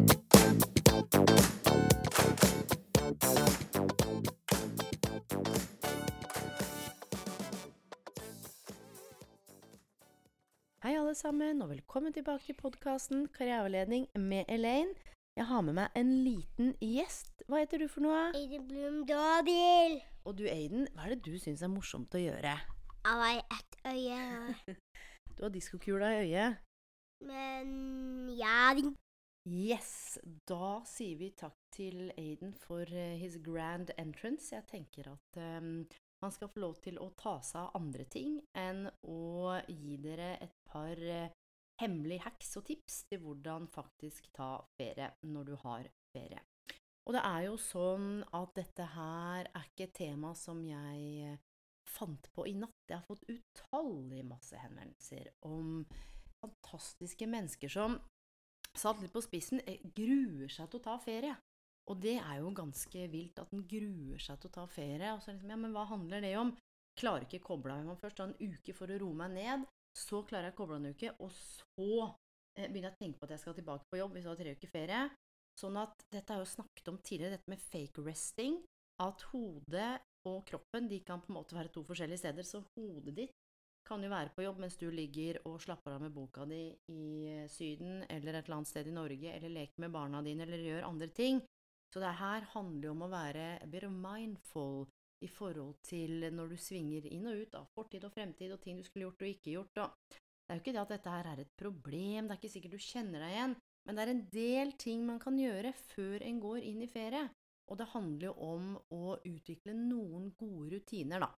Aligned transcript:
Hei 0.00 0.06
alle 10.96 11.14
sammen, 11.14 11.60
og 11.62 11.68
velkommen 11.68 12.12
tilbake 12.12 12.46
til 12.46 12.56
podkasten 12.56 13.28
Karriereveiledning 13.28 14.06
med 14.16 14.44
Elaine. 14.48 14.94
Jeg 15.36 15.44
har 15.46 15.60
med 15.60 15.76
meg 15.76 15.88
en 15.94 16.24
liten 16.24 16.72
gjest. 16.80 17.44
Hva 17.44 17.60
heter 17.60 17.84
du 17.84 17.88
for 17.92 18.00
noe? 18.00 18.32
Aiden 18.32 18.64
Blum 18.68 19.02
Dobil. 19.04 20.00
Og 20.24 20.38
du 20.38 20.48
Aiden, 20.48 20.88
hva 20.94 21.04
er 21.04 21.12
det 21.12 21.26
du 21.28 21.36
syns 21.36 21.60
er 21.60 21.68
morsomt 21.68 22.16
å 22.16 22.24
gjøre? 22.24 22.56
Jeg 23.04 23.20
har 23.20 23.44
ett 23.44 23.76
øye. 23.84 24.80
Du 25.36 25.44
har 25.44 25.52
diskokula 25.52 26.08
i 26.16 26.24
øyet. 26.24 26.56
Men 27.28 27.68
ja 28.40 28.72
Yes! 29.48 30.18
Da 30.44 30.82
sier 30.84 31.16
vi 31.16 31.30
takk 31.32 31.56
til 31.72 32.10
Aiden 32.18 32.52
for 32.60 32.84
eh, 32.92 33.16
his 33.16 33.38
grand 33.40 33.92
entrance. 33.96 34.52
Jeg 34.52 34.66
tenker 34.68 35.08
at 35.14 35.38
um, 35.40 35.86
han 36.20 36.34
skal 36.34 36.50
få 36.52 36.60
lov 36.60 36.76
til 36.84 37.00
å 37.00 37.08
ta 37.16 37.38
seg 37.40 37.62
av 37.62 37.78
andre 37.80 38.04
ting 38.12 38.36
enn 38.52 38.84
å 39.08 39.56
gi 39.64 39.96
dere 40.04 40.34
et 40.44 40.58
par 40.68 41.00
uh, 41.00 41.32
hemmelige 41.80 42.26
hacks 42.26 42.52
og 42.60 42.66
tips 42.68 43.04
til 43.08 43.22
hvordan 43.24 43.70
faktisk 43.72 44.28
ta 44.36 44.58
ferie 44.76 45.08
når 45.24 45.48
du 45.48 45.56
har 45.64 45.88
ferie. 46.12 46.44
Og 47.08 47.16
det 47.16 47.24
er 47.24 47.46
jo 47.48 47.56
sånn 47.56 48.20
at 48.36 48.52
dette 48.58 48.84
her 48.92 49.48
er 49.48 49.64
ikke 49.64 49.88
et 49.88 49.96
tema 49.96 50.34
som 50.36 50.60
jeg 50.62 51.30
eh, 51.32 51.40
fant 51.88 52.28
på 52.36 52.44
i 52.46 52.52
natt. 52.54 52.76
Jeg 52.86 53.00
har 53.00 53.08
fått 53.08 53.24
utallig 53.32 54.20
masse 54.28 54.60
henvendelser 54.60 55.32
om 55.48 55.80
fantastiske 56.44 57.26
mennesker 57.26 57.72
som 57.72 57.96
satt 58.78 59.00
litt 59.02 59.12
på 59.12 59.22
spissen, 59.24 59.62
eh, 59.66 59.80
gruer 59.96 60.50
seg 60.52 60.70
til 60.70 60.80
å 60.80 60.84
ta 60.84 60.96
ferie. 61.02 61.36
Og 61.90 61.98
det 61.98 62.18
er 62.20 62.38
jo 62.38 62.52
ganske 62.54 63.06
vilt 63.10 63.38
at 63.42 63.52
en 63.54 63.66
gruer 63.66 64.20
seg 64.22 64.38
til 64.40 64.50
å 64.50 64.56
ta 64.60 64.66
ferie. 64.70 65.12
Og 65.14 65.22
så 65.22 65.32
liksom, 65.32 65.50
ja, 65.50 65.58
men 65.58 65.74
hva 65.74 65.86
handler 65.90 66.22
det 66.22 66.36
om? 66.38 66.52
Klarer 67.00 67.26
ikke 67.26 67.42
koble 67.42 67.74
av. 67.74 67.86
Må 67.86 67.96
først 67.98 68.20
Ta 68.20 68.28
en 68.28 68.36
uke 68.38 68.74
for 68.76 68.90
å 68.90 68.98
roe 69.00 69.16
meg 69.16 69.34
ned. 69.34 69.66
Så 69.96 70.22
klarer 70.28 70.50
jeg 70.50 70.54
å 70.54 70.58
koble 70.60 70.76
av 70.76 70.84
en 70.84 70.94
uke, 70.94 71.10
og 71.18 71.32
så 71.34 71.88
eh, 72.54 72.68
begynner 72.68 72.92
jeg 72.92 72.94
å 72.94 73.00
tenke 73.00 73.18
på 73.18 73.26
at 73.26 73.32
jeg 73.34 73.42
skal 73.42 73.56
tilbake 73.56 73.88
på 73.90 73.98
jobb 73.98 74.12
hvis 74.14 74.26
jeg 74.26 74.30
har 74.30 74.38
tre 74.38 74.52
uker 74.54 74.70
ferie. 74.70 75.00
Sånn 75.58 75.78
at 75.80 76.04
dette 76.14 76.30
har 76.30 76.38
jeg 76.38 76.46
jo 76.46 76.52
snakket 76.52 76.90
om 76.92 77.00
tidligere, 77.02 77.38
dette 77.40 77.50
med 77.50 77.64
fake 77.64 78.04
resting. 78.06 78.60
At 79.02 79.24
hodet 79.32 79.90
og 80.28 80.44
kroppen 80.46 80.86
de 80.86 81.00
kan 81.02 81.22
på 81.24 81.32
en 81.32 81.40
måte 81.40 81.56
være 81.56 81.72
to 81.74 81.82
forskjellige 81.88 82.22
steder. 82.22 82.46
Så 82.46 82.62
hodet 82.76 83.16
ditt 83.16 83.34
kan 83.90 84.04
jo 84.04 84.10
være 84.12 84.30
på 84.34 84.44
jobb 84.44 84.60
mens 84.62 84.76
du 84.78 84.86
ligger 84.94 85.40
og 85.50 85.58
slapper 85.64 85.96
av 85.96 86.04
med 86.04 86.14
boka 86.14 86.44
di 86.46 86.62
i 86.94 87.04
eh, 87.26 87.48
Syden 87.50 88.04
eller 88.06 88.36
et 88.38 88.46
eller 88.46 88.60
annet 88.60 88.70
sted 88.70 88.86
i 88.86 88.94
Norge, 88.94 89.32
eller 89.34 89.54
leker 89.56 89.82
med 89.82 89.94
barna 89.94 90.22
dine, 90.22 90.46
eller 90.46 90.62
gjør 90.62 90.86
andre 90.86 91.10
ting. 91.14 91.40
Så 91.90 92.02
det 92.02 92.12
her 92.20 92.46
handler 92.52 92.86
jo 92.86 92.94
om 92.94 93.02
å 93.08 93.10
være 93.10 93.46
bit 93.66 93.88
mindful 93.90 94.84
i 95.26 95.28
forhold 95.28 95.80
til 95.84 96.28
når 96.32 96.54
du 96.54 96.60
svinger 96.62 97.08
inn 97.10 97.26
og 97.28 97.42
ut 97.42 97.56
av 97.58 97.66
fortid 97.74 98.06
og 98.06 98.14
fremtid 98.14 98.54
og 98.54 98.62
ting 98.62 98.78
du 98.78 98.86
skulle 98.86 99.08
gjort 99.08 99.26
og 99.26 99.32
ikke 99.32 99.56
gjort. 99.56 99.82
Og 99.82 100.14
det 100.14 100.54
er 100.54 100.60
jo 100.60 100.64
ikke 100.64 100.76
det 100.76 100.84
at 100.84 100.94
dette 100.94 101.16
her 101.16 101.32
er 101.32 101.42
et 101.42 101.52
problem, 101.58 102.28
det 102.28 102.36
er 102.36 102.40
ikke 102.40 102.54
sikkert 102.54 102.78
du 102.78 102.86
kjenner 102.86 103.26
deg 103.26 103.34
igjen, 103.34 103.58
men 103.86 103.98
det 103.98 104.04
er 104.04 104.14
en 104.14 104.24
del 104.36 104.72
ting 104.78 105.04
man 105.08 105.20
kan 105.22 105.36
gjøre 105.38 105.74
før 105.90 106.22
en 106.30 106.40
går 106.42 106.62
inn 106.70 106.86
i 106.86 106.90
ferie. 106.90 107.26
Og 107.70 107.78
det 107.78 107.90
handler 107.92 108.30
jo 108.30 108.32
om 108.54 108.72
å 108.94 109.14
utvikle 109.26 109.74
noen 109.76 110.30
gode 110.38 110.76
rutiner, 110.76 111.22
da 111.22 111.30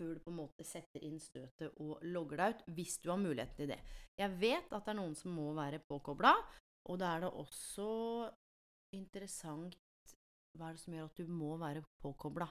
før 0.00 0.16
du 0.16 0.24
på 0.24 0.32
en 0.32 0.40
måte 0.40 0.64
setter 0.64 1.04
inn 1.04 1.20
støtet 1.20 1.76
og 1.82 2.00
logger 2.08 2.40
deg 2.40 2.54
ut, 2.56 2.64
hvis 2.78 2.96
du 3.04 3.10
har 3.12 3.20
muligheten 3.20 3.58
til 3.60 3.72
det. 3.74 3.80
Jeg 4.16 4.36
vet 4.40 4.72
at 4.72 4.86
det 4.86 4.94
er 4.94 4.98
noen 5.02 5.16
som 5.18 5.36
må 5.36 5.50
være 5.56 5.82
påkobla, 5.84 6.32
og 6.88 7.00
da 7.00 7.12
er 7.14 7.26
det 7.26 7.32
også 7.42 7.90
interessant 8.96 9.76
hva 10.56 10.70
er 10.70 10.74
det 10.74 10.82
som 10.82 10.96
gjør 10.96 11.10
at 11.10 11.20
du 11.20 11.30
må 11.30 11.52
være 11.60 11.84
påkobla. 12.02 12.48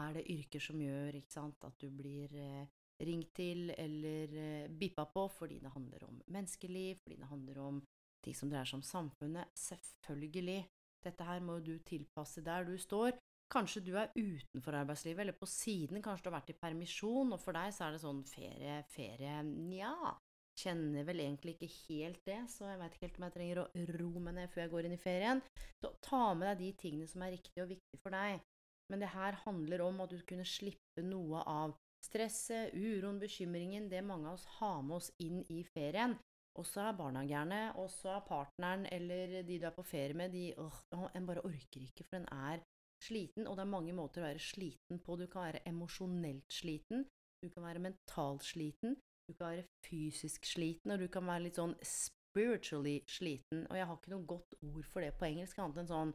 Er 0.00 0.18
det 0.18 0.26
yrker 0.30 0.62
som 0.62 0.82
gjør 0.82 1.16
sant, 1.30 1.64
at 1.66 1.78
du 1.80 1.88
blir 1.94 2.34
eh, 2.36 2.66
ringt 3.06 3.32
til 3.34 3.72
eller 3.74 4.34
eh, 4.36 4.68
bippa 4.68 5.06
på 5.10 5.24
fordi 5.32 5.58
det 5.62 5.72
handler 5.72 6.04
om 6.06 6.20
menneskeliv, 6.30 7.00
fordi 7.02 7.16
det 7.22 7.30
handler 7.30 7.62
om 7.64 7.80
ting 8.22 8.36
som 8.36 8.52
dreier 8.52 8.68
seg 8.68 8.82
om 8.82 8.86
samfunnet? 8.86 9.50
Selvfølgelig. 9.56 10.60
Dette 11.00 11.24
her 11.24 11.40
må 11.40 11.58
du 11.64 11.78
tilpasse 11.86 12.44
der 12.44 12.68
du 12.68 12.76
står. 12.78 13.16
Kanskje 13.50 13.82
du 13.82 13.94
er 13.98 14.12
utenfor 14.14 14.76
arbeidslivet, 14.78 15.24
eller 15.24 15.38
på 15.38 15.48
siden, 15.50 15.98
kanskje 16.04 16.26
du 16.26 16.30
har 16.30 16.38
vært 16.38 16.52
i 16.52 16.58
permisjon, 16.60 17.32
og 17.34 17.40
for 17.42 17.56
deg 17.56 17.72
så 17.74 17.88
er 17.88 17.96
det 17.96 18.02
sånn 18.04 18.20
ferie, 18.30 18.76
ferie, 18.92 19.40
nja. 19.42 20.14
Kjenner 20.60 21.06
vel 21.08 21.22
egentlig 21.24 21.56
ikke 21.56 21.70
helt 21.88 22.22
det, 22.28 22.38
så 22.52 22.68
jeg 22.68 22.78
veit 22.78 22.94
ikke 22.94 23.06
helt 23.06 23.18
om 23.18 23.26
jeg 23.26 23.34
trenger 23.36 23.60
å 23.62 23.66
ro 23.96 24.10
meg 24.20 24.36
ned 24.36 24.52
før 24.52 24.62
jeg 24.64 24.72
går 24.74 24.86
inn 24.86 24.94
i 24.94 25.02
ferien. 25.02 25.42
Så 25.82 25.92
ta 26.04 26.22
med 26.36 26.50
deg 26.50 26.62
de 26.62 26.70
tingene 26.82 27.10
som 27.10 27.24
er 27.24 27.34
riktige 27.34 27.64
og 27.64 27.70
viktige 27.72 28.02
for 28.02 28.14
deg. 28.14 28.42
Men 28.90 29.02
det 29.02 29.12
her 29.14 29.38
handler 29.46 29.86
om 29.86 30.02
at 30.04 30.12
du 30.12 30.18
kunne 30.26 30.46
slippe 30.46 31.04
noe 31.06 31.42
av 31.46 31.74
stresset, 32.04 32.74
uroen, 32.74 33.20
bekymringen, 33.22 33.88
det 33.90 34.02
mange 34.04 34.30
av 34.30 34.38
oss 34.38 34.46
har 34.58 34.82
med 34.82 34.98
oss 34.98 35.10
inn 35.22 35.42
i 35.52 35.62
ferien. 35.74 36.16
Og 36.58 36.66
så 36.66 36.88
er 36.88 36.98
barna 36.98 37.22
gærne, 37.26 37.60
og 37.78 37.88
så 37.92 38.16
er 38.16 38.26
partneren 38.26 38.86
eller 38.90 39.40
de 39.46 39.58
du 39.62 39.66
er 39.68 39.74
på 39.74 39.86
ferie 39.86 40.16
med, 40.18 40.34
de 40.34 40.50
åh, 40.58 41.06
en 41.14 41.28
bare 41.28 41.44
orker 41.46 41.86
ikke, 41.86 42.04
for 42.04 42.18
den 42.18 42.28
er 42.34 42.62
sliten, 43.04 43.46
og 43.46 43.56
det 43.56 43.64
er 43.64 43.74
mange 43.74 43.94
måter 43.96 44.22
å 44.22 44.28
være 44.28 44.42
sliten 44.42 45.00
på. 45.04 45.16
Du 45.20 45.26
kan 45.30 45.48
være 45.48 45.62
emosjonelt 45.68 46.52
sliten, 46.52 47.06
du 47.40 47.48
kan 47.48 47.64
være 47.64 47.84
mentalt 47.86 48.44
sliten, 48.44 48.98
du 49.28 49.34
kan 49.34 49.54
være 49.54 49.66
fysisk 49.86 50.48
sliten, 50.48 50.92
og 50.92 51.00
du 51.00 51.08
kan 51.12 51.26
være 51.28 51.46
litt 51.46 51.60
sånn 51.60 51.76
spiritually 51.86 53.00
sliten. 53.08 53.64
Og 53.70 53.78
jeg 53.78 53.88
har 53.88 53.98
ikke 53.98 54.12
noe 54.14 54.28
godt 54.28 54.58
ord 54.60 54.90
for 54.90 55.04
det 55.04 55.14
på 55.18 55.28
engelsk, 55.30 55.58
annet 55.58 55.82
enn 55.82 55.90
sånn 55.90 56.14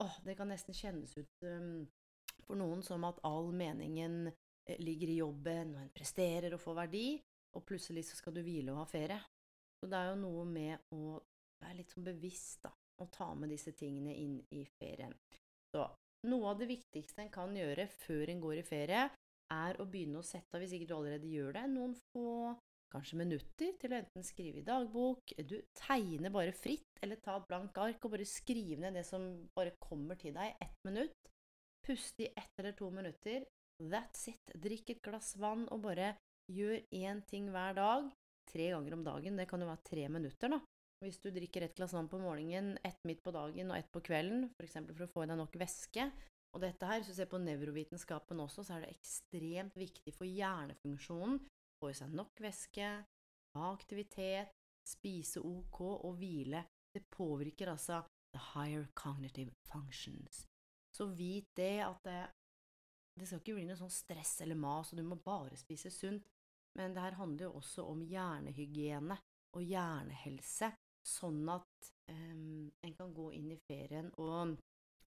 åh, 0.00 0.14
det 0.24 0.36
kan 0.38 0.48
nesten 0.48 0.76
kjennes 0.76 1.12
ut 1.18 1.44
um, 1.44 1.82
for 2.46 2.58
noen 2.58 2.80
som 2.84 3.04
at 3.08 3.20
all 3.28 3.50
meningen 3.52 4.30
eh, 4.30 4.78
ligger 4.80 5.12
i 5.12 5.18
jobben, 5.20 5.74
og 5.76 5.82
en 5.84 5.92
presterer 5.94 6.56
og 6.56 6.62
får 6.62 6.78
verdi, 6.84 7.06
og 7.56 7.66
plutselig 7.66 8.06
så 8.08 8.18
skal 8.18 8.36
du 8.36 8.42
hvile 8.46 8.72
og 8.72 8.82
ha 8.82 8.86
ferie. 8.88 9.20
Så 9.80 9.88
det 9.90 9.98
er 9.98 10.10
jo 10.12 10.20
noe 10.22 10.46
med 10.48 10.92
å 10.96 11.18
være 11.60 11.78
litt 11.80 11.92
sånn 11.92 12.06
bevisst, 12.06 12.62
da, 12.64 12.72
og 13.00 13.12
ta 13.12 13.30
med 13.36 13.52
disse 13.52 13.72
tingene 13.76 14.14
inn 14.16 14.38
i 14.56 14.64
ferien. 14.80 15.14
Så 15.74 15.84
noe 16.28 16.52
av 16.52 16.60
det 16.60 16.68
viktigste 16.70 17.24
en 17.24 17.32
kan 17.32 17.54
gjøre 17.56 17.86
før 18.02 18.32
en 18.32 18.42
går 18.42 18.60
i 18.60 18.66
ferie, 18.66 19.06
er 19.50 19.78
å 19.82 19.86
begynne 19.90 20.20
å 20.20 20.26
sette 20.26 20.54
av, 20.54 20.62
hvis 20.62 20.74
ikke 20.76 20.90
du 20.90 20.96
allerede 20.96 21.30
gjør 21.30 21.56
det, 21.56 21.64
noen 21.72 21.96
få 22.12 22.52
kanskje 22.90 23.18
minutter 23.20 23.74
til 23.78 23.92
å 23.92 23.98
enten 24.00 24.26
skrive 24.26 24.60
i 24.60 24.66
dagbok, 24.66 25.34
du 25.46 25.56
tegner 25.78 26.32
bare 26.34 26.54
fritt, 26.54 26.88
eller 27.02 27.20
ta 27.22 27.36
et 27.38 27.46
blankt 27.50 27.78
ark 27.78 28.06
og 28.06 28.14
bare 28.16 28.26
skrive 28.26 28.82
ned 28.82 28.98
det 28.98 29.04
som 29.06 29.26
bare 29.56 29.76
kommer 29.82 30.18
til 30.18 30.34
deg, 30.36 30.56
ett 30.62 30.86
minutt. 30.86 31.30
Puste 31.86 32.26
i 32.26 32.32
ett 32.36 32.60
eller 32.60 32.74
to 32.76 32.90
minutter. 32.92 33.46
That's 33.80 34.26
it. 34.28 34.52
Drikk 34.60 34.90
et 34.92 35.04
glass 35.04 35.32
vann 35.40 35.64
og 35.72 35.86
bare 35.86 36.12
gjør 36.50 36.82
én 36.92 37.22
ting 37.30 37.48
hver 37.54 37.78
dag. 37.78 38.10
Tre 38.50 38.66
ganger 38.74 38.98
om 38.98 39.06
dagen. 39.06 39.38
Det 39.38 39.46
kan 39.48 39.62
jo 39.62 39.70
være 39.70 39.86
tre 39.86 40.08
minutter, 40.12 40.52
da. 40.52 40.60
Hvis 41.00 41.20
du 41.22 41.30
drikker 41.32 41.64
ett 41.64 41.76
glass 41.78 41.94
vann 41.96 42.10
på 42.12 42.18
morgenen, 42.20 42.78
ett 42.84 43.00
midt 43.08 43.22
på 43.24 43.32
dagen 43.32 43.70
og 43.72 43.78
ett 43.78 43.88
på 43.92 44.02
kvelden, 44.04 44.50
f.eks. 44.52 44.74
For, 44.74 44.96
for 44.98 45.06
å 45.06 45.12
få 45.14 45.24
i 45.24 45.30
deg 45.30 45.40
nok 45.40 45.56
væske 45.62 46.10
Og 46.50 46.60
dette 46.64 46.86
her, 46.86 46.98
hvis 46.98 47.12
du 47.12 47.14
ser 47.16 47.30
på 47.30 47.38
nevrovitenskapen 47.38 48.40
også, 48.42 48.64
så 48.66 48.74
er 48.74 48.84
det 48.84 48.96
ekstremt 48.96 49.76
viktig 49.78 50.12
for 50.16 50.26
hjernefunksjonen. 50.26 51.38
Få 51.78 51.92
i 51.92 51.94
seg 51.96 52.10
nok 52.18 52.42
væske, 52.42 52.88
ha 53.54 53.68
aktivitet, 53.70 54.50
spise 54.82 55.40
ok 55.46 55.80
og 55.92 56.18
hvile. 56.18 56.64
Det 56.90 57.04
påvirker 57.14 57.70
altså 57.70 58.02
the 58.34 58.42
higher 58.54 58.88
cognitive 58.98 59.54
functions. 59.70 60.44
Så 60.90 61.06
vit 61.14 61.46
det 61.56 61.84
at 61.86 62.02
det, 62.04 62.18
det 63.14 63.30
skal 63.30 63.40
ikke 63.40 63.56
bli 63.60 63.68
noe 63.70 63.78
sånn 63.78 63.94
stress 63.94 64.40
eller 64.42 64.58
mas, 64.58 64.90
og 64.90 64.98
du 64.98 65.06
må 65.06 65.20
bare 65.22 65.56
spise 65.58 65.94
sunt. 65.94 66.26
Men 66.78 66.94
det 66.94 67.02
her 67.02 67.18
handler 67.18 67.46
jo 67.46 67.62
også 67.62 67.86
om 67.86 68.02
hjernehygiene 68.02 69.16
og 69.54 69.62
hjernehelse, 69.66 70.70
sånn 71.06 71.42
at 71.52 71.90
um, 72.12 72.68
en 72.84 72.94
kan 72.96 73.14
gå 73.16 73.30
inn 73.36 73.50
i 73.54 73.60
ferien 73.68 74.10
og 74.20 74.56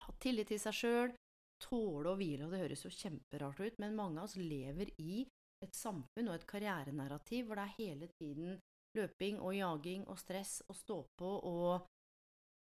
ha 0.05 0.15
tillit 0.23 0.51
til 0.53 0.61
seg 0.63 0.77
sjøl, 0.77 1.15
tåle 1.61 2.13
å 2.13 2.17
hvile, 2.17 2.47
og 2.47 2.55
det 2.55 2.63
høres 2.63 2.87
jo 2.87 2.93
kjemperart 2.95 3.61
ut, 3.61 3.79
men 3.83 3.97
mange 3.99 4.21
av 4.21 4.31
oss 4.31 4.39
lever 4.41 4.93
i 5.03 5.23
et 5.61 5.77
samfunn 5.77 6.31
og 6.31 6.39
et 6.39 6.49
karrierenarrativ 6.49 7.47
hvor 7.47 7.61
det 7.61 7.67
er 7.67 7.77
hele 7.77 8.09
tiden 8.17 8.61
løping 8.97 9.39
og 9.45 9.55
jaging 9.55 10.07
og 10.09 10.19
stress 10.19 10.61
og 10.67 10.79
stå 10.79 10.99
på 11.21 11.33
og 11.51 11.89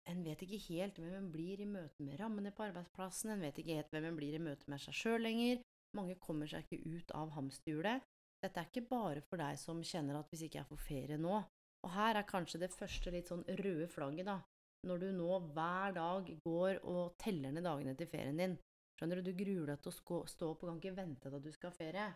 en 0.08 0.24
vet 0.24 0.42
ikke 0.44 0.60
helt 0.70 0.98
hvem 0.98 1.14
en 1.18 1.32
blir 1.32 1.60
i 1.60 1.68
møte 1.68 2.04
med 2.04 2.18
rammene 2.20 2.52
på 2.56 2.64
arbeidsplassen, 2.64 3.34
en 3.34 3.44
vet 3.44 3.60
ikke 3.60 3.76
helt 3.76 3.90
hvem 3.92 4.08
en 4.08 4.16
blir 4.16 4.36
i 4.38 4.42
møte 4.42 4.70
med 4.72 4.80
seg 4.80 4.96
sjøl 4.96 5.20
lenger, 5.26 5.60
mange 5.96 6.16
kommer 6.20 6.48
seg 6.48 6.64
ikke 6.64 6.96
ut 6.96 7.12
av 7.16 7.34
hamsterhjulet. 7.36 8.04
Dette 8.42 8.62
er 8.62 8.68
ikke 8.70 8.88
bare 8.88 9.22
for 9.26 9.40
deg 9.40 9.58
som 9.60 9.80
kjenner 9.84 10.20
at 10.20 10.28
hvis 10.30 10.46
ikke 10.46 10.60
jeg 10.60 10.70
får 10.70 10.80
ferie 10.84 11.20
nå, 11.20 11.40
og 11.86 11.92
her 11.94 12.18
er 12.18 12.26
kanskje 12.28 12.60
det 12.62 12.74
første 12.74 13.12
litt 13.14 13.30
sånn 13.30 13.44
røde 13.60 13.88
flagget, 13.90 14.26
da, 14.28 14.38
når 14.86 15.02
du 15.02 15.08
nå 15.14 15.28
hver 15.54 15.94
dag 15.96 16.30
går 16.44 16.80
og 16.86 17.18
teller 17.20 17.54
ned 17.54 17.66
dagene 17.66 17.94
til 17.98 18.10
ferien 18.10 18.38
din. 18.38 18.56
Skjønner 18.98 19.20
du, 19.20 19.30
du 19.30 19.38
gruer 19.38 19.72
deg 19.72 19.82
til 19.82 19.92
å 19.92 20.22
stå 20.26 20.50
opp 20.52 20.64
og 20.64 20.72
kan 20.72 20.80
ikke 20.80 20.96
vente 20.96 21.28
til 21.28 21.38
at 21.38 21.44
du 21.44 21.52
skal 21.54 21.70
ha 21.70 21.76
ferie. 21.76 22.06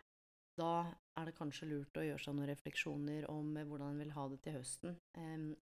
Da 0.59 0.73
er 1.17 1.29
det 1.29 1.37
kanskje 1.39 1.69
lurt 1.71 1.97
å 1.97 2.05
gjøre 2.05 2.21
seg 2.21 2.35
noen 2.37 2.51
refleksjoner 2.51 3.29
om 3.33 3.55
hvordan 3.57 3.95
en 3.95 4.03
vil 4.03 4.15
ha 4.17 4.25
det 4.29 4.41
til 4.45 4.59
høsten, 4.59 4.97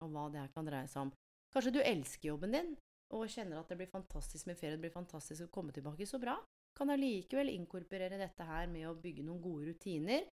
og 0.01 0.15
hva 0.15 0.25
det 0.33 0.41
her 0.43 0.55
kan 0.55 0.67
dreie 0.67 0.89
seg 0.91 1.07
om. 1.07 1.13
Kanskje 1.55 1.75
du 1.77 1.81
elsker 1.83 2.33
jobben 2.33 2.57
din 2.57 2.73
og 3.15 3.27
kjenner 3.31 3.59
at 3.59 3.71
det 3.71 3.79
blir 3.81 3.91
fantastisk 3.91 4.47
med 4.47 4.59
ferie, 4.59 4.77
det 4.77 4.85
blir 4.85 4.95
fantastisk 4.95 5.49
å 5.49 5.55
komme 5.55 5.75
tilbake. 5.75 6.07
Så 6.07 6.21
bra. 6.23 6.37
Kan 6.79 6.93
allikevel 6.95 7.51
inkorporere 7.51 8.19
dette 8.21 8.47
her 8.47 8.71
med 8.71 8.87
å 8.87 8.95
bygge 8.99 9.25
noen 9.27 9.43
gode 9.43 9.73
rutiner. 9.73 10.29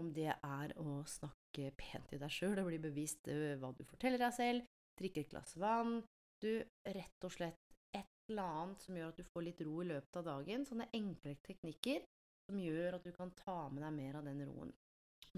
Om 0.00 0.08
det 0.16 0.30
er 0.32 0.72
å 0.80 1.02
snakke 1.04 1.41
pent 1.76 2.08
til 2.10 2.20
deg 2.22 2.32
sjøl 2.32 2.62
og 2.62 2.70
bli 2.70 2.78
bevisst 2.82 3.28
øh, 3.28 3.58
hva 3.60 3.72
du 3.76 3.84
forteller 3.84 4.20
deg 4.22 4.32
selv, 4.36 4.64
drikke 4.98 5.24
et 5.24 5.30
glass 5.32 5.56
vann 5.60 6.00
Du, 6.42 6.62
rett 6.84 7.26
og 7.26 7.30
slett 7.30 7.60
et 7.94 8.08
eller 8.30 8.56
annet 8.62 8.82
som 8.82 8.96
gjør 8.96 9.12
at 9.12 9.20
du 9.20 9.28
får 9.28 9.44
litt 9.46 9.60
ro 9.62 9.82
i 9.82 9.86
løpet 9.86 10.16
av 10.18 10.24
dagen. 10.26 10.64
Sånne 10.66 10.88
enkle 10.96 11.36
teknikker 11.44 12.02
som 12.48 12.58
gjør 12.58 12.96
at 12.96 13.06
du 13.06 13.12
kan 13.14 13.30
ta 13.38 13.68
med 13.70 13.84
deg 13.84 13.94
mer 13.94 14.18
av 14.18 14.26
den 14.26 14.42
roen. 14.48 14.72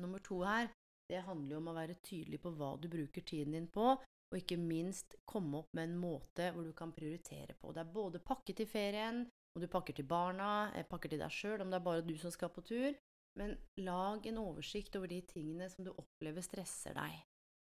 Nummer 0.00 0.22
to 0.25 0.40
her, 0.46 0.70
det 1.11 1.25
handler 1.26 1.56
jo 1.56 1.61
om 1.61 1.70
å 1.70 1.76
være 1.76 1.99
tydelig 2.00 2.40
på 2.40 2.55
hva 2.56 2.75
du 2.81 2.88
bruker 2.88 3.26
tiden 3.26 3.56
din 3.58 3.69
på, 3.69 3.90
og 3.99 4.38
ikke 4.38 4.56
minst 4.58 5.19
komme 5.28 5.61
opp 5.61 5.75
med 5.76 5.90
en 5.90 5.99
måte 6.00 6.49
hvor 6.55 6.64
du 6.66 6.72
kan 6.76 6.94
prioritere 6.96 7.55
på. 7.61 7.75
Det 7.75 7.84
er 7.84 7.93
både 7.94 8.22
pakke 8.25 8.56
til 8.56 8.70
ferien, 8.70 9.26
om 9.55 9.62
du 9.62 9.69
pakker 9.70 9.94
til 9.94 10.08
barna, 10.08 10.72
eh, 10.75 10.87
pakker 10.88 11.12
til 11.12 11.20
deg 11.22 11.31
sjøl, 11.31 11.61
om 11.62 11.70
det 11.70 11.78
er 11.78 11.87
bare 11.87 12.06
du 12.06 12.16
som 12.19 12.32
skal 12.34 12.50
på 12.50 12.64
tur. 12.66 12.96
Men 13.39 13.57
lag 13.83 14.27
en 14.27 14.43
oversikt 14.45 14.97
over 14.99 15.11
de 15.11 15.21
tingene 15.27 15.67
som 15.71 15.87
du 15.87 15.91
opplever 15.95 16.45
stresser 16.45 16.95
deg. 16.95 17.17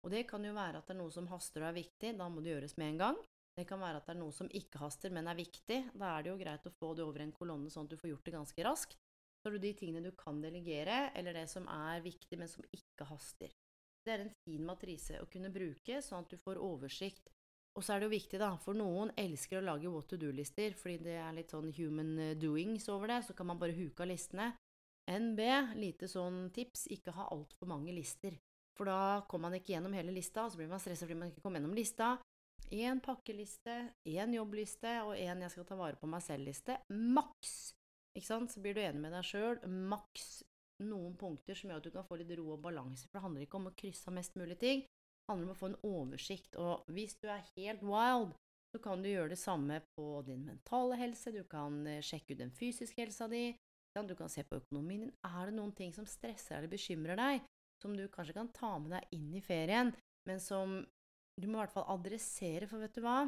Og 0.07 0.13
det 0.15 0.25
kan 0.31 0.45
jo 0.45 0.55
være 0.57 0.81
at 0.81 0.89
det 0.89 0.95
er 0.95 1.01
noe 1.03 1.13
som 1.13 1.29
haster 1.29 1.65
og 1.65 1.73
er 1.73 1.81
viktig, 1.81 2.15
da 2.17 2.29
må 2.31 2.41
det 2.41 2.55
gjøres 2.55 2.77
med 2.81 2.95
en 2.95 3.03
gang. 3.03 3.21
Det 3.59 3.67
kan 3.67 3.81
være 3.83 3.99
at 3.99 4.07
det 4.07 4.15
er 4.15 4.21
noe 4.21 4.35
som 4.35 4.49
ikke 4.55 4.81
haster, 4.81 5.11
men 5.11 5.27
er 5.27 5.37
viktig. 5.39 5.79
Da 5.99 6.13
er 6.15 6.25
det 6.25 6.31
jo 6.31 6.39
greit 6.39 6.69
å 6.69 6.75
få 6.79 6.93
det 6.95 7.03
over 7.05 7.25
en 7.25 7.35
kolonne, 7.35 7.73
sånn 7.75 7.89
at 7.89 7.95
du 7.95 7.99
får 7.99 8.13
gjort 8.13 8.29
det 8.29 8.35
ganske 8.37 8.67
raskt. 8.67 8.95
Så 9.39 9.49
har 9.49 9.57
du 9.57 9.63
de 9.63 9.73
tingene 9.79 10.03
du 10.05 10.13
kan 10.19 10.39
delegere, 10.43 11.09
eller 11.19 11.35
det 11.35 11.49
som 11.51 11.67
er 11.71 12.05
viktig, 12.05 12.39
men 12.39 12.51
som 12.51 12.65
ikke 12.75 13.09
haster. 13.11 13.51
Det 14.07 14.15
er 14.15 14.23
en 14.25 14.37
fin 14.47 14.63
matrise 14.65 15.19
å 15.21 15.27
kunne 15.31 15.51
bruke, 15.53 15.99
sånn 16.03 16.23
at 16.23 16.31
du 16.31 16.39
får 16.41 16.63
oversikt. 16.63 17.29
Og 17.79 17.85
så 17.85 17.95
er 17.95 18.01
det 18.01 18.09
jo 18.09 18.15
viktig, 18.15 18.39
da, 18.41 18.53
for 18.63 18.79
noen 18.79 19.11
elsker 19.19 19.59
å 19.59 19.67
lage 19.67 19.91
what 19.91 20.09
to 20.11 20.19
do-lister, 20.19 20.79
fordi 20.79 21.03
det 21.11 21.19
er 21.21 21.35
litt 21.37 21.53
sånn 21.55 21.69
human 21.77 22.15
eh, 22.23 22.37
doings 22.39 22.89
over 22.95 23.11
det, 23.11 23.21
så 23.27 23.37
kan 23.39 23.51
man 23.51 23.61
bare 23.61 23.77
huke 23.77 24.07
av 24.07 24.11
listene. 24.11 24.49
NB, 25.09 25.41
lite 25.81 26.09
sånn 26.11 26.49
tips, 26.55 26.87
ikke 26.93 27.15
ha 27.17 27.29
altfor 27.33 27.71
mange 27.71 27.95
lister. 27.97 28.37
For 28.77 28.89
da 28.89 29.25
kommer 29.31 29.49
man 29.49 29.59
ikke 29.59 29.73
gjennom 29.75 29.95
hele 29.97 30.15
lista, 30.15 30.45
og 30.45 30.53
så 30.53 30.61
blir 30.61 30.71
man 30.71 30.83
stressa 30.83 31.07
fordi 31.07 31.19
man 31.19 31.33
ikke 31.33 31.43
kommer 31.43 31.59
gjennom 31.59 31.77
lista. 31.77 32.13
Én 32.75 33.01
pakkeliste, 33.03 33.79
én 34.07 34.35
jobbliste 34.37 34.93
og 35.07 35.15
én 35.17 35.41
jeg 35.45 35.55
skal 35.55 35.67
ta 35.67 35.79
vare 35.79 35.99
på 35.99 36.11
meg 36.11 36.23
selv-liste. 36.23 36.77
Maks! 36.93 37.73
Ikke 38.15 38.29
sant? 38.29 38.53
Så 38.53 38.63
blir 38.63 38.77
du 38.77 38.83
enig 38.83 39.01
med 39.03 39.15
deg 39.15 39.27
sjøl. 39.27 39.63
Maks 39.67 40.43
noen 40.85 41.15
punkter 41.19 41.59
som 41.59 41.71
gjør 41.71 41.81
at 41.81 41.89
du 41.89 41.95
kan 41.95 42.07
få 42.07 42.19
litt 42.21 42.35
ro 42.39 42.53
og 42.55 42.63
balanse. 42.63 43.09
For 43.09 43.19
det 43.19 43.25
handler 43.25 43.47
ikke 43.47 43.59
om 43.59 43.71
å 43.71 43.77
krysse 43.79 44.11
av 44.11 44.17
mest 44.19 44.37
mulig 44.39 44.59
ting, 44.61 44.85
det 44.85 45.33
handler 45.33 45.49
om 45.49 45.55
å 45.55 45.59
få 45.59 45.71
en 45.71 45.81
oversikt. 45.89 46.59
Og 46.61 46.93
hvis 46.95 47.17
du 47.23 47.27
er 47.33 47.47
helt 47.57 47.83
wild, 47.87 48.37
så 48.73 48.81
kan 48.85 49.03
du 49.03 49.09
gjøre 49.11 49.33
det 49.33 49.41
samme 49.41 49.81
på 49.97 50.07
din 50.27 50.45
mentale 50.45 50.99
helse, 51.01 51.33
du 51.33 51.43
kan 51.49 51.81
eh, 51.89 52.05
sjekke 52.05 52.35
ut 52.35 52.43
den 52.43 52.53
fysiske 52.55 53.01
helsa 53.01 53.29
di, 53.33 53.47
du 54.07 54.15
kan 54.19 54.31
se 54.31 54.45
på 54.47 54.61
økonomien 54.61 55.07
din. 55.07 55.15
Er 55.27 55.49
det 55.49 55.57
noen 55.57 55.75
ting 55.77 55.95
som 55.97 56.07
stresser 56.07 56.59
eller 56.59 56.71
bekymrer 56.71 57.19
deg, 57.19 57.43
som 57.83 57.97
du 57.97 58.05
kanskje 58.13 58.37
kan 58.37 58.53
ta 58.55 58.77
med 58.79 58.95
deg 58.95 59.19
inn 59.19 59.35
i 59.35 59.43
ferien, 59.45 59.93
men 60.29 60.41
som 60.43 60.81
du 61.39 61.47
må 61.47 61.59
i 61.59 61.63
hvert 61.63 61.75
fall 61.75 61.91
adressere, 61.95 62.67
for 62.71 62.83
vet 62.83 62.97
du 62.99 63.05
hva? 63.05 63.21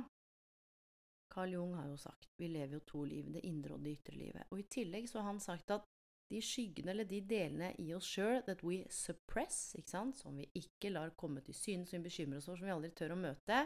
Carl 1.30 1.52
Jung 1.54 1.76
har 1.78 1.86
jo 1.86 1.98
sagt 2.00 2.26
vi 2.42 2.48
lever 2.50 2.78
jo 2.78 2.86
to 2.86 3.04
liv, 3.06 3.28
det 3.30 3.44
indre 3.46 3.76
og 3.76 3.84
det 3.84 3.94
ytre 4.00 4.16
livet. 4.18 4.48
Og 4.50 4.62
i 4.62 4.66
tillegg 4.70 5.06
så 5.08 5.20
har 5.20 5.30
han 5.30 5.42
sagt 5.42 5.70
at 5.74 5.86
de 6.30 6.40
skyggene 6.42 6.92
eller 6.92 7.06
de 7.10 7.20
delene 7.26 7.72
i 7.82 7.90
oss 7.94 8.06
sjøl 8.06 8.42
that 8.46 8.62
we 8.66 8.82
suppress, 8.94 9.74
ikke 9.78 9.90
sant, 9.90 10.18
som 10.18 10.36
vi 10.38 10.46
ikke 10.58 10.92
lar 10.94 11.14
komme 11.18 11.42
til 11.46 11.54
syne, 11.54 11.86
som 11.86 11.98
vi 11.98 12.10
bekymrer 12.10 12.38
oss 12.38 12.48
over, 12.50 12.60
som 12.60 12.70
vi 12.70 12.74
aldri 12.74 12.90
tør 12.98 13.14
å 13.14 13.20
møte, 13.22 13.60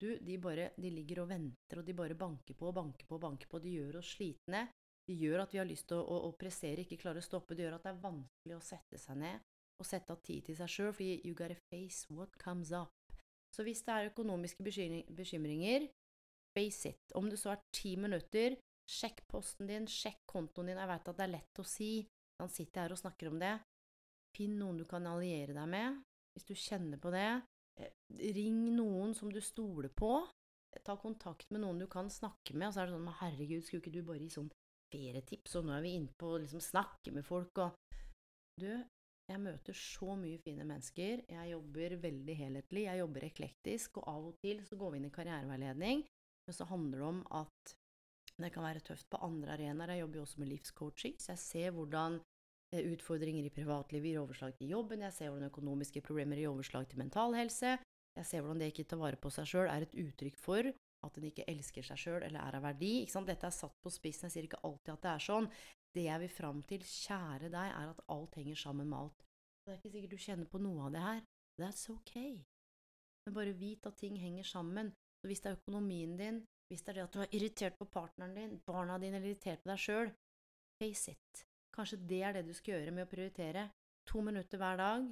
du, 0.00 0.10
de 0.20 0.38
bare 0.42 0.70
de 0.76 0.90
ligger 0.92 1.22
og 1.22 1.30
venter, 1.30 1.80
og 1.80 1.86
de 1.86 1.96
bare 1.96 2.16
banker 2.18 2.56
på 2.58 2.68
og 2.68 2.76
banker 2.76 3.08
på 3.08 3.16
og 3.16 3.22
banker 3.22 3.50
på. 3.50 3.60
De 3.62 3.76
gjør 3.76 4.00
oss 4.00 4.14
slitne. 4.16 4.66
De 5.08 5.16
gjør 5.20 5.44
at 5.44 5.52
vi 5.52 5.60
har 5.60 5.68
lyst 5.68 5.88
til 5.90 6.00
å, 6.00 6.04
å, 6.04 6.20
å 6.28 6.36
pressere, 6.38 6.84
ikke 6.84 7.00
klare 7.02 7.20
å 7.20 7.24
stoppe. 7.24 7.56
Det 7.56 7.66
gjør 7.66 7.76
at 7.78 7.86
det 7.86 7.92
er 7.92 8.04
vanskelig 8.04 8.56
å 8.56 8.64
sette 8.64 9.00
seg 9.00 9.20
ned 9.20 9.42
og 9.82 9.88
sette 9.88 10.14
av 10.14 10.20
tid 10.22 10.44
til 10.46 10.54
seg 10.54 10.70
sjøl, 10.70 10.92
fordi 10.94 11.16
you 11.26 11.34
gotta 11.34 11.56
face 11.72 12.06
what 12.14 12.36
comes 12.38 12.70
up. 12.72 12.94
Så 13.54 13.64
hvis 13.66 13.82
det 13.86 13.94
er 13.94 14.10
økonomiske 14.12 14.62
bekymringer, 14.62 15.88
face 16.54 16.94
it. 16.94 17.14
Om 17.18 17.26
det 17.30 17.40
så 17.42 17.52
er 17.52 17.64
ti 17.74 17.96
minutter, 17.98 18.54
Sjekk 18.84 19.22
posten 19.32 19.68
din, 19.68 19.86
sjekk 19.88 20.26
kontoen 20.28 20.68
din. 20.68 20.80
Jeg 20.80 20.90
vet 20.90 21.08
at 21.08 21.16
det 21.16 21.24
er 21.24 21.32
lett 21.32 21.60
å 21.60 21.66
si. 21.66 21.90
Han 22.42 22.50
sitter 22.52 22.84
her 22.84 22.94
og 22.94 23.00
snakker 23.00 23.30
om 23.30 23.40
det. 23.40 23.54
Finn 24.36 24.58
noen 24.60 24.80
du 24.82 24.84
kan 24.88 25.06
alliere 25.08 25.54
deg 25.56 25.68
med, 25.70 26.00
hvis 26.34 26.48
du 26.48 26.54
kjenner 26.58 27.00
på 27.00 27.12
det. 27.14 27.28
Eh, 27.80 27.94
ring 28.34 28.58
noen 28.76 29.14
som 29.16 29.30
du 29.32 29.40
stoler 29.40 29.92
på. 29.94 30.18
Ta 30.84 30.96
kontakt 31.00 31.52
med 31.54 31.62
noen 31.62 31.80
du 31.80 31.86
kan 31.88 32.10
snakke 32.10 32.56
med. 32.56 32.68
Og 32.68 32.74
så 32.74 32.82
er 32.82 32.90
det 32.90 32.98
sånn 32.98 33.18
Herregud, 33.22 33.64
skulle 33.64 33.84
ikke 33.84 33.94
du 33.94 34.02
bare 34.04 34.20
gi 34.20 34.32
sånn 34.34 34.50
ferietips, 34.94 35.58
og 35.58 35.66
nå 35.66 35.74
er 35.76 35.84
vi 35.84 35.94
inne 35.98 36.14
på 36.18 36.34
å 36.34 36.40
liksom 36.42 36.62
snakke 36.62 37.14
med 37.14 37.26
folk 37.26 37.66
og 37.66 37.80
Du, 38.54 38.70
jeg 39.26 39.40
møter 39.42 39.74
så 39.74 40.14
mye 40.14 40.38
fine 40.44 40.62
mennesker. 40.68 41.24
Jeg 41.26 41.50
jobber 41.50 41.96
veldig 42.02 42.34
helhetlig, 42.38 42.84
jeg 42.86 43.00
jobber 43.00 43.24
eklektisk, 43.26 43.98
og 43.98 44.10
av 44.12 44.28
og 44.28 44.36
til 44.44 44.60
så 44.68 44.78
går 44.78 44.92
vi 44.92 45.00
inn 45.00 45.08
i 45.08 45.14
karriereveiledning, 45.14 46.04
men 46.44 46.54
så 46.54 46.68
handler 46.68 47.00
det 47.00 47.08
om 47.08 47.22
at 47.40 47.74
det 48.38 48.50
kan 48.54 48.66
være 48.66 48.84
tøft 48.84 49.08
på 49.10 49.20
andre 49.26 49.56
arenaer. 49.56 49.94
Jeg 49.94 50.04
jobber 50.04 50.20
jo 50.20 50.26
også 50.28 50.42
med 50.42 50.50
livscoaching, 50.52 51.18
så 51.22 51.32
jeg 51.32 51.42
ser 51.42 51.74
hvordan 51.74 52.20
eh, 52.20 52.84
utfordringer 52.92 53.48
i 53.48 53.54
privatlivet 53.54 54.12
gir 54.12 54.22
overslag 54.22 54.54
til 54.58 54.74
jobben, 54.74 55.02
jeg 55.06 55.16
ser 55.16 55.32
hvordan 55.32 55.50
økonomiske 55.50 56.04
problemer 56.06 56.38
gir 56.38 56.52
overslag 56.52 56.86
til 56.90 57.02
mental 57.02 57.34
helse, 57.38 57.78
jeg 58.14 58.28
ser 58.28 58.44
hvordan 58.44 58.60
det 58.62 58.70
ikke 58.70 58.86
tar 58.90 59.00
vare 59.00 59.18
på 59.18 59.32
seg 59.34 59.48
sjøl 59.50 59.70
er 59.70 59.86
et 59.86 59.96
uttrykk 60.04 60.38
for 60.38 60.70
at 61.04 61.18
en 61.18 61.26
ikke 61.28 61.46
elsker 61.50 61.86
seg 61.86 62.00
sjøl 62.00 62.22
eller 62.22 62.40
er 62.40 62.58
av 62.58 62.64
verdi. 62.64 62.94
Dette 63.06 63.48
er 63.48 63.54
satt 63.54 63.76
på 63.82 63.92
spissen, 63.92 64.28
jeg 64.28 64.34
sier 64.34 64.48
ikke 64.48 64.62
alltid 64.66 64.94
at 64.94 65.04
det 65.04 65.12
er 65.12 65.26
sånn. 65.28 65.48
Det 65.94 66.06
jeg 66.08 66.22
vil 66.24 66.32
fram 66.32 66.62
til, 66.66 66.82
kjære 66.82 67.52
deg, 67.52 67.68
er 67.70 67.92
at 67.92 68.02
alt 68.10 68.40
henger 68.40 68.58
sammen 68.58 68.90
med 68.90 68.98
alt. 68.98 69.24
Det 69.64 69.72
er 69.72 69.78
ikke 69.78 69.94
sikkert 69.94 70.16
du 70.16 70.24
kjenner 70.24 70.50
på 70.50 70.60
noe 70.60 70.88
av 70.88 70.96
det 70.96 71.04
her. 71.04 71.22
That's 71.60 71.86
okay. 71.92 72.34
Men 73.24 73.36
bare 73.36 73.54
vit 73.56 73.86
at 73.88 73.96
ting 74.00 74.18
henger 74.20 74.46
sammen. 74.48 74.90
Så 75.22 75.30
hvis 75.30 75.40
det 75.40 75.52
er 75.52 75.60
økonomien 75.60 76.18
din, 76.18 76.42
hvis 76.68 76.82
det 76.84 76.92
er 76.92 76.98
det 76.98 77.06
at 77.06 77.14
du 77.14 77.22
er 77.22 77.36
irritert 77.38 77.78
på 77.78 77.88
partneren 77.88 78.34
din, 78.36 78.58
barna 78.66 78.98
dine 79.00 79.20
eller 79.20 79.30
irritert 79.30 79.62
på 79.62 79.70
deg 79.70 79.80
sjøl, 79.80 80.10
face 80.82 81.14
it. 81.14 81.44
Kanskje 81.74 82.00
det 82.10 82.20
er 82.22 82.36
det 82.36 82.44
du 82.48 82.54
skal 82.56 82.76
gjøre 82.76 82.94
med 82.94 83.06
å 83.06 83.10
prioritere. 83.10 83.68
To 84.10 84.20
minutter 84.24 84.60
hver 84.60 84.80
dag. 84.82 85.06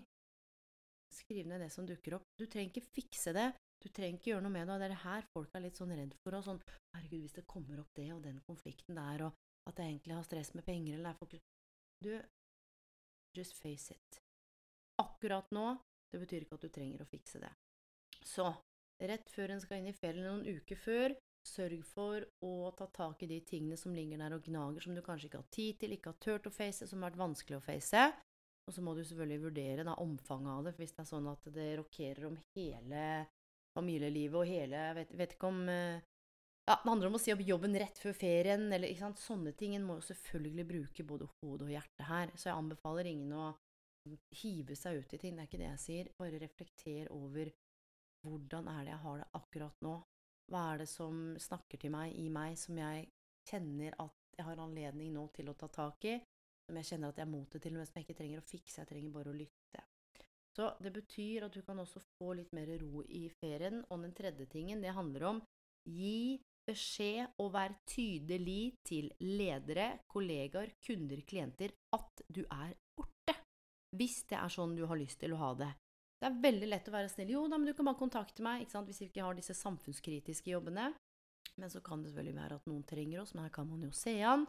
Skriv 1.13 1.49
ned 1.49 1.63
det 1.65 1.71
som 1.73 1.87
dukker 1.89 2.19
opp. 2.19 2.29
Du 2.37 2.45
trenger 2.47 2.73
ikke 2.73 2.93
fikse 3.01 3.33
det, 3.37 3.49
du 3.83 3.89
trenger 3.91 4.19
ikke 4.19 4.31
gjøre 4.33 4.45
noe 4.47 4.55
med 4.55 4.69
det, 4.69 4.75
og 4.75 4.83
det 4.83 4.89
er 4.89 4.95
det 4.95 5.03
her 5.05 5.29
folk 5.33 5.55
er 5.55 5.65
litt 5.65 5.79
sånn 5.79 5.95
redd 5.97 6.15
for, 6.23 6.37
og 6.39 6.45
sånn 6.47 6.61
herregud, 6.97 7.25
hvis 7.25 7.39
det 7.39 7.49
kommer 7.51 7.83
opp 7.83 7.91
det 7.99 8.09
og 8.15 8.23
den 8.25 8.39
konflikten 8.47 8.99
der, 8.99 9.27
og 9.27 9.71
at 9.71 9.79
jeg 9.79 9.95
egentlig 9.95 10.19
har 10.19 10.29
stress 10.29 10.53
med 10.59 10.67
penger, 10.67 10.99
eller 10.99 11.13
er 11.13 11.19
folk 11.19 11.39
Du, 12.03 12.15
just 13.37 13.55
face 13.63 13.95
it. 13.95 14.23
Akkurat 14.99 15.51
nå, 15.55 15.77
det 16.13 16.21
betyr 16.23 16.45
ikke 16.45 16.59
at 16.59 16.65
du 16.67 16.73
trenger 16.75 17.03
å 17.05 17.11
fikse 17.11 17.39
det. 17.43 17.53
Så, 18.27 18.49
rett 19.03 19.31
før 19.31 19.55
en 19.55 19.63
skal 19.63 19.79
inn 19.79 19.93
i 19.93 19.95
ferien, 19.95 20.27
noen 20.27 20.59
uker 20.59 20.79
før, 20.79 21.15
Sørg 21.43 21.81
for 21.83 22.23
å 22.47 22.71
ta 22.79 22.87
tak 22.95 23.25
i 23.25 23.29
de 23.31 23.41
tingene 23.43 23.77
som 23.79 23.95
ligger 23.95 24.21
der 24.21 24.37
og 24.37 24.45
gnager, 24.47 24.85
som 24.85 24.95
du 24.95 25.03
kanskje 25.03 25.27
ikke 25.27 25.41
har 25.41 25.55
tid 25.55 25.81
til, 25.81 25.95
ikke 25.97 26.13
har 26.13 26.21
turt 26.23 26.47
å 26.47 26.55
face, 26.55 26.87
som 26.87 27.03
har 27.03 27.11
vært 27.11 27.23
vanskelig 27.23 27.59
å 27.59 27.65
face. 27.65 28.03
Og 28.63 28.77
så 28.77 28.85
må 28.85 28.95
du 28.95 29.03
selvfølgelig 29.03 29.43
vurdere 29.43 29.87
da, 29.89 29.97
omfanget 29.99 30.53
av 30.53 30.69
det, 30.69 30.73
for 30.75 30.85
hvis 30.85 30.95
det 30.95 31.03
er 31.03 31.09
sånn 31.11 31.31
at 31.33 31.49
det 31.57 31.69
rokkerer 31.81 32.29
om 32.29 32.37
hele 32.55 33.07
familielivet 33.77 34.39
og 34.41 34.49
hele 34.49 34.81
vet, 34.99 35.13
vet 35.19 35.37
ikke 35.37 35.51
om 35.51 35.63
eh, 35.73 36.03
ja, 36.69 36.77
Det 36.79 36.91
handler 36.91 37.11
om 37.11 37.19
å 37.19 37.21
si 37.21 37.33
opp 37.35 37.43
jobben 37.43 37.75
rett 37.81 37.99
før 37.99 38.15
ferien, 38.15 38.69
eller 38.71 38.93
ikke 38.93 39.03
sant. 39.03 39.19
Sånne 39.19 39.51
ting. 39.59 39.75
En 39.75 39.87
må 39.87 39.97
jo 39.99 40.07
selvfølgelig 40.13 40.67
bruke 40.69 41.07
både 41.09 41.27
hode 41.41 41.67
og 41.67 41.73
hjerte 41.73 42.07
her. 42.07 42.31
Så 42.39 42.49
jeg 42.49 42.55
anbefaler 42.55 43.09
ingen 43.11 43.33
å 43.35 43.49
hive 44.43 44.77
seg 44.79 45.01
ut 45.03 45.15
i 45.17 45.19
ting. 45.19 45.35
Det 45.35 45.43
er 45.43 45.51
ikke 45.51 45.63
det 45.63 45.71
jeg 45.73 45.83
sier. 45.83 46.13
Bare 46.19 46.39
reflekter 46.43 47.11
over 47.15 47.51
hvordan 48.23 48.71
er 48.71 48.85
det 48.85 48.95
jeg 48.95 49.05
har 49.09 49.19
det 49.19 49.29
akkurat 49.41 49.83
nå. 49.83 49.97
Hva 50.53 50.63
er 50.73 50.83
det 50.83 50.89
som 50.91 51.23
snakker 51.41 51.83
til 51.83 51.95
meg 51.95 52.15
i 52.19 52.29
meg, 52.31 52.55
som 52.61 52.79
jeg 52.79 53.09
kjenner 53.49 53.97
at 54.03 54.39
jeg 54.39 54.47
har 54.47 54.63
anledning 54.63 55.11
nå 55.15 55.27
til 55.35 55.51
å 55.51 55.57
ta 55.59 55.67
tak 55.73 56.07
i? 56.07 56.19
Som 56.69 56.79
jeg 56.79 56.93
kjenner 56.93 57.11
at 57.11 57.19
jeg 57.19 57.27
har 57.27 57.33
motet 57.33 57.65
til, 57.65 57.75
men 57.75 57.89
som 57.89 57.99
jeg 57.99 58.07
ikke 58.07 58.21
trenger 58.21 58.43
å 58.43 58.47
fikse, 58.47 58.79
jeg 58.81 58.91
trenger 58.91 59.15
bare 59.17 59.33
å 59.33 59.39
lytte. 59.39 59.83
Så 60.57 60.69
det 60.85 60.93
betyr 60.93 61.47
at 61.47 61.55
du 61.55 61.63
kan 61.65 61.81
også 61.81 62.03
få 62.19 62.35
litt 62.37 62.53
mer 62.53 62.69
ro 62.83 63.03
i 63.09 63.25
ferien. 63.41 63.81
Og 63.89 64.03
den 64.05 64.13
tredje 64.17 64.47
tingen, 64.53 64.83
det 64.85 64.93
handler 64.97 65.29
om 65.31 65.43
gi 65.89 66.39
beskjed 66.69 67.41
og 67.43 67.55
vær 67.57 67.73
tydelig 67.89 68.77
til 68.87 69.09
ledere, 69.25 70.05
kollegaer, 70.13 70.75
kunder, 70.85 71.23
klienter 71.27 71.73
at 71.97 72.23
du 72.29 72.45
er 72.45 72.77
borte. 72.97 73.35
Hvis 73.97 74.23
det 74.31 74.39
er 74.39 74.53
sånn 74.53 74.77
du 74.77 74.85
har 74.87 75.01
lyst 75.01 75.21
til 75.21 75.35
å 75.35 75.41
ha 75.41 75.55
det. 75.59 75.73
Det 76.23 76.29
er 76.29 76.43
veldig 76.45 76.69
lett 76.69 76.87
å 76.87 76.95
være 76.95 77.11
snill. 77.11 77.33
Jo 77.35 77.47
da, 77.51 77.59
men 77.59 77.67
du 77.67 77.75
kan 77.75 77.89
bare 77.89 77.99
kontakte 77.99 78.45
meg 78.47 78.63
ikke 78.63 78.77
sant? 78.77 78.87
hvis 78.87 79.03
vi 79.03 79.09
ikke 79.11 79.25
har 79.27 79.35
disse 79.35 79.57
samfunnskritiske 79.59 80.53
jobbene. 80.53 80.93
Men 81.59 81.73
så 81.73 81.83
kan 81.85 82.01
det 82.01 82.13
selvfølgelig 82.13 82.39
være 82.39 82.61
at 82.61 82.69
noen 82.71 82.85
trenger 82.89 83.25
oss, 83.25 83.35
men 83.35 83.45
her 83.45 83.53
kan 83.53 83.67
man 83.69 83.83
jo 83.83 83.91
se 83.97 84.15
an. 84.25 84.47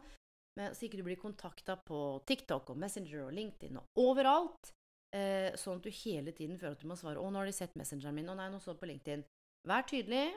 Men 0.54 0.76
så 0.76 0.86
ikke 0.86 1.00
du 1.00 1.08
blir 1.08 1.18
kontakta 1.18 1.74
på 1.82 1.98
TikTok 2.30 2.70
og 2.70 2.78
Messenger 2.78 3.24
og 3.26 3.34
LinkedIn 3.34 3.80
og 3.80 4.00
overalt. 4.04 4.70
Eh, 5.14 5.54
sånn 5.60 5.78
at 5.78 5.86
du 5.86 5.92
hele 5.94 6.32
tiden 6.34 6.58
føler 6.58 6.74
at 6.74 6.82
du 6.82 6.88
må 6.90 6.96
svare 6.98 7.20
'Å, 7.20 7.30
nå 7.30 7.38
har 7.38 7.46
de 7.46 7.54
sett 7.54 7.74
Messengeren 7.78 8.14
min.' 8.14 8.28
'Å 8.28 8.34
nei, 8.34 8.50
nå 8.50 8.58
det 8.58 8.80
på 8.80 8.90
LinkedIn.' 8.90 9.24
Vær 9.68 9.86
tydelig. 9.86 10.34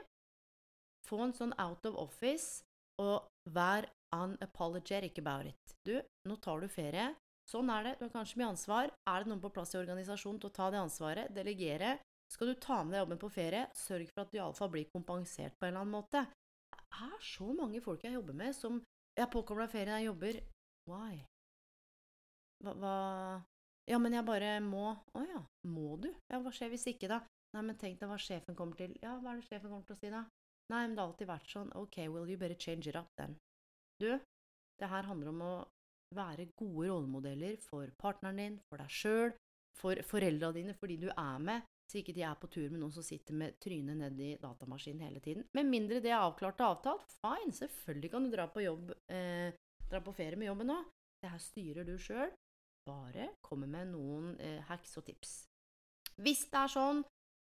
Få 1.07 1.23
en 1.23 1.33
sånn 1.33 1.53
out 1.59 1.85
of 1.85 1.95
office, 1.95 2.63
og 2.99 3.27
vær 3.49 3.87
unapologetic 4.13 5.17
about 5.19 5.45
it. 5.45 5.75
Du, 5.85 6.01
nå 6.27 6.35
tar 6.41 6.61
du 6.61 6.67
ferie. 6.67 7.15
Sånn 7.47 7.69
er 7.71 7.83
det. 7.83 7.93
Du 7.99 8.05
har 8.05 8.11
kanskje 8.11 8.39
mye 8.39 8.51
ansvar. 8.51 8.91
Er 9.07 9.23
det 9.23 9.31
noen 9.31 9.41
på 9.41 9.51
plass 9.55 9.73
i 9.73 9.79
organisasjonen 9.79 10.39
til 10.39 10.49
å 10.49 10.53
ta 10.53 10.69
det 10.69 10.79
ansvaret? 10.79 11.33
Delegere. 11.33 11.97
Skal 12.31 12.51
du 12.51 12.55
ta 12.59 12.83
med 12.83 12.93
deg 12.93 13.05
jobben 13.05 13.21
på 13.21 13.31
ferie, 13.31 13.67
sørg 13.73 14.09
for 14.11 14.25
at 14.25 14.31
du 14.31 14.37
iallfall 14.37 14.71
blir 14.73 14.89
kompensert 14.91 15.55
på 15.55 15.67
en 15.67 15.71
eller 15.71 15.85
annen 15.85 15.95
måte. 15.95 16.25
Det 16.75 16.83
er 17.07 17.19
så 17.23 17.47
mange 17.55 17.79
folk 17.83 18.03
jeg 18.03 18.17
jobber 18.17 18.35
med 18.35 18.55
som 18.55 18.81
Jeg 19.17 19.31
påkommer 19.33 19.63
deg 19.63 19.71
ferie, 19.71 19.95
jeg 19.97 20.09
jobber 20.11 20.35
Why? 20.91 21.13
Hva, 22.61 22.73
hva 22.77 22.97
Ja, 23.87 23.99
men 24.03 24.15
jeg 24.17 24.27
bare 24.27 24.57
må 24.63 24.89
Å 25.15 25.23
ja, 25.23 25.41
må 25.71 25.95
du? 26.03 26.09
Ja, 26.31 26.41
hva 26.43 26.51
skjer 26.51 26.73
hvis 26.73 26.87
ikke, 26.91 27.09
da? 27.11 27.21
Nei, 27.55 27.63
men 27.69 27.77
tenk 27.79 28.01
deg 28.01 28.11
hva 28.11 28.17
sjefen 28.19 28.57
kommer 28.57 28.75
til 28.79 28.97
Ja, 29.01 29.15
hva 29.21 29.31
er 29.33 29.39
det 29.39 29.47
sjefen 29.47 29.71
kommer 29.71 29.87
til 29.87 29.95
å 29.95 30.01
si, 30.01 30.11
da? 30.11 30.25
Nei, 30.67 30.81
men 30.83 30.97
det 30.97 30.99
har 30.99 31.07
alltid 31.07 31.29
vært 31.29 31.51
sånn. 31.53 31.69
Ok, 31.79 32.01
well, 32.11 32.27
you 32.27 32.35
better 32.39 32.59
change 32.59 32.89
it 32.91 32.97
up 32.99 33.07
then. 33.19 33.37
Du, 34.01 34.09
det 34.77 34.89
her 34.91 35.07
handler 35.07 35.31
om 35.31 35.43
å 35.45 35.53
være 36.15 36.49
gode 36.59 36.89
rollemodeller 36.89 37.55
for 37.63 37.89
partneren 37.99 38.41
din, 38.41 38.57
for 38.67 38.83
deg 38.83 38.91
sjøl, 38.91 39.31
for 39.79 39.99
foreldra 40.07 40.51
dine 40.55 40.75
fordi 40.77 40.97
du 41.01 41.07
er 41.13 41.39
med, 41.43 41.65
så 41.87 42.01
ikke 42.01 42.15
de 42.17 42.25
er 42.27 42.35
på 42.39 42.49
tur 42.51 42.67
med 42.67 42.81
noen 42.81 42.93
som 42.93 43.05
sitter 43.05 43.35
med 43.37 43.55
trynet 43.63 43.95
nedi 43.99 44.33
datamaskinen 44.41 45.05
hele 45.07 45.21
tiden. 45.23 45.47
Med 45.55 45.69
mindre 45.71 46.01
det 46.03 46.11
er 46.11 46.19
avklart 46.19 46.59
og 46.63 46.73
avtalt, 46.75 47.15
fine, 47.23 47.55
selvfølgelig 47.55 48.11
kan 48.11 48.27
du 48.27 48.33
dra 48.33 48.47
på 48.51 48.65
jobb, 48.65 48.91
eh, 49.07 49.55
dra 49.87 50.03
på 50.03 50.15
ferie 50.15 50.39
med 50.39 50.51
jobben 50.51 50.75
òg. 50.75 50.91
Det 51.23 51.31
her 51.31 51.41
styrer 51.41 51.87
du 51.87 51.95
sjøl. 52.01 52.33
Bare 52.87 53.31
komme 53.43 53.67
med 53.69 53.91
noen 53.91 54.33
eh, 54.39 54.61
hacks 54.69 54.97
og 54.99 55.07
tips. 55.09 55.37
Hvis 56.23 56.47
det 56.51 56.63
er 56.63 56.73
sånn 56.73 57.03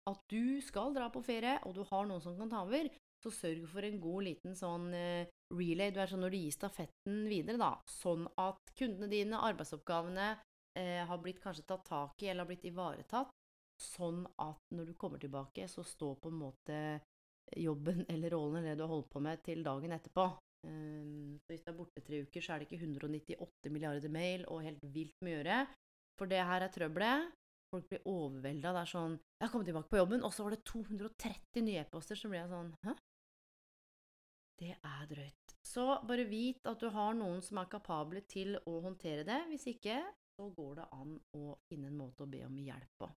at 0.09 0.21
du 0.31 0.61
skal 0.65 0.93
dra 0.95 1.09
på 1.13 1.21
ferie, 1.25 1.57
og 1.67 1.75
du 1.77 1.83
har 1.89 2.07
noen 2.09 2.21
som 2.23 2.37
kan 2.37 2.49
ta 2.51 2.63
over, 2.65 2.89
så 3.21 3.31
sørg 3.33 3.67
for 3.69 3.85
en 3.85 3.99
god 4.01 4.25
liten 4.29 4.55
sånn 4.57 4.87
eh, 4.97 5.29
relay. 5.53 5.91
Du 5.93 5.99
er 6.01 6.09
sånn 6.09 6.23
når 6.25 6.33
du 6.33 6.39
gir 6.39 6.55
stafetten 6.55 7.19
videre, 7.29 7.59
da. 7.61 7.73
Sånn 7.89 8.25
at 8.41 8.73
kundene 8.77 9.11
dine, 9.11 9.41
arbeidsoppgavene, 9.49 10.31
eh, 10.79 11.01
har 11.05 11.21
blitt 11.21 11.41
kanskje 11.43 11.67
tatt 11.69 11.85
tak 11.89 12.23
i 12.23 12.31
eller 12.31 12.45
har 12.45 12.51
blitt 12.53 12.69
ivaretatt. 12.69 13.33
Sånn 13.81 14.23
at 14.41 14.73
når 14.75 14.91
du 14.91 14.93
kommer 14.97 15.21
tilbake, 15.21 15.67
så 15.69 15.85
står 15.85 16.17
på 16.21 16.31
en 16.31 16.41
måte 16.41 16.79
jobben 17.57 18.05
eller 18.11 18.33
rollen 18.33 18.61
eller 18.61 18.73
det 18.73 18.81
du 18.81 18.85
har 18.87 18.95
holdt 18.95 19.11
på 19.13 19.21
med, 19.23 19.43
til 19.45 19.63
dagen 19.65 19.93
etterpå. 19.97 20.29
Um, 20.67 21.37
så 21.41 21.53
hvis 21.53 21.63
du 21.65 21.71
er 21.71 21.77
borte 21.77 22.03
tre 22.05 22.21
uker, 22.25 22.43
så 22.43 22.53
er 22.53 22.61
det 22.61 22.69
ikke 22.69 22.83
198 22.85 23.71
milliarder 23.73 24.13
mail 24.13 24.45
og 24.47 24.65
helt 24.65 24.83
vilt 24.93 25.15
mye 25.25 25.37
å 25.37 25.39
gjøre. 25.39 25.61
For 26.19 26.29
det 26.29 26.41
her 26.45 26.65
er 26.65 26.73
trøbbelet. 26.73 27.31
Folk 27.71 27.87
blir 27.87 28.03
overvelda. 28.05 28.73
Det 28.75 28.81
er 28.81 28.91
sånn 28.91 29.13
'Jeg 29.15 29.45
har 29.45 29.51
kommet 29.51 29.67
tilbake 29.71 29.89
på 29.89 30.01
jobben', 30.01 30.25
og 30.27 30.33
så 30.33 30.43
var 30.43 30.51
det 30.51 30.65
230 30.65 31.63
nye 31.63 31.81
e-poster. 31.81 32.15
Så 32.19 32.29
blir 32.29 32.41
jeg 32.41 32.51
sånn 32.51 32.75
'Hæ?' 32.83 32.97
Det 34.61 34.75
er 34.83 35.05
drøyt. 35.09 35.55
Så 35.65 35.85
bare 36.05 36.25
vit 36.29 36.67
at 36.67 36.79
du 36.79 36.89
har 36.89 37.13
noen 37.13 37.41
som 37.41 37.57
er 37.57 37.65
kapable 37.71 38.21
til 38.21 38.59
å 38.67 38.81
håndtere 38.81 39.23
det. 39.25 39.39
Hvis 39.49 39.65
ikke, 39.71 40.03
så 40.37 40.49
går 40.53 40.75
det 40.75 40.87
an 40.91 41.19
å 41.37 41.57
finne 41.69 41.87
en 41.87 41.97
måte 41.97 42.21
å 42.21 42.29
be 42.29 42.43
om 42.45 42.57
hjelp 42.57 42.91
på. 42.99 43.09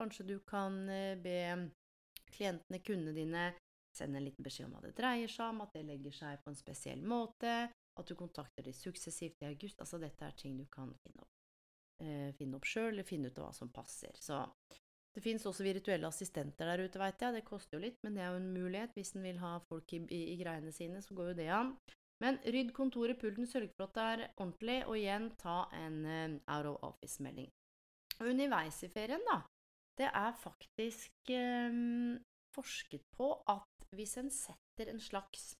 Kanskje 0.00 0.26
du 0.26 0.38
kan 0.40 0.88
eh, 0.88 1.16
be 1.16 1.70
klientene, 2.32 2.82
kundene 2.84 3.14
dine, 3.14 3.54
sende 3.96 4.20
en 4.20 4.26
liten 4.26 4.44
beskjed 4.44 4.68
om 4.68 4.76
hva 4.76 4.82
det 4.84 4.94
dreier 4.98 5.30
seg 5.30 5.52
om, 5.52 5.62
at 5.64 5.74
det 5.76 5.84
legger 5.88 6.14
seg 6.16 6.42
på 6.44 6.52
en 6.52 6.58
spesiell 6.58 7.02
måte, 7.04 7.54
at 7.72 8.08
du 8.08 8.14
kontakter 8.16 8.64
dem 8.64 8.76
suksessivt 8.76 9.42
i 9.42 9.50
august. 9.50 9.80
Altså, 9.84 10.00
dette 10.00 10.24
er 10.24 10.36
ting 10.38 10.56
du 10.56 10.64
kan 10.72 10.92
finne 11.02 11.24
opp, 11.24 11.34
eh, 12.00 12.54
opp 12.56 12.68
sjøl, 12.68 12.92
eller 12.92 13.08
finne 13.08 13.28
ut 13.28 13.38
av 13.38 13.48
hva 13.48 13.54
som 13.56 13.72
passer. 13.72 14.16
Så 14.16 14.40
det 15.12 15.20
fins 15.24 15.44
også 15.44 15.66
virtuelle 15.66 16.08
assistenter 16.08 16.70
der 16.70 16.86
ute, 16.86 17.00
veit 17.00 17.20
jeg. 17.20 17.36
Det 17.36 17.44
koster 17.44 17.76
jo 17.76 17.84
litt, 17.84 17.98
men 18.02 18.16
det 18.16 18.24
er 18.24 18.32
jo 18.32 18.40
en 18.40 18.52
mulighet. 18.54 18.94
Hvis 18.96 19.14
en 19.16 19.26
vil 19.26 19.42
ha 19.42 19.58
folk 19.68 19.92
i, 19.92 20.00
i, 20.08 20.22
i, 20.32 20.38
greiene 20.40 20.72
sine, 20.72 21.02
så 21.04 21.16
går 21.18 21.32
jo 21.32 21.40
det 21.42 21.50
an. 21.52 21.74
Men 22.22 22.38
rydd 22.54 22.70
kontoret, 22.72 23.18
pulten, 23.20 23.48
sørg 23.50 23.72
for 23.76 23.90
at 23.90 23.96
det 23.96 24.04
er 24.08 24.22
ordentlig, 24.38 24.78
og 24.86 24.96
igjen 24.96 25.32
ta 25.42 25.64
en 25.76 26.04
uh, 26.06 26.38
out 26.54 26.70
of 26.70 26.92
office-melding. 26.92 27.50
Underveis 28.22 28.78
i 28.86 28.90
ferien, 28.92 29.24
da, 29.26 29.40
det 29.98 30.08
er 30.08 30.36
faktisk 30.38 31.32
um, 31.34 32.20
forsket 32.54 33.04
på 33.16 33.32
at 33.50 33.71
hvis 33.96 34.16
en 34.20 34.30
setter 34.32 34.92
en 34.92 35.00
slags 35.02 35.52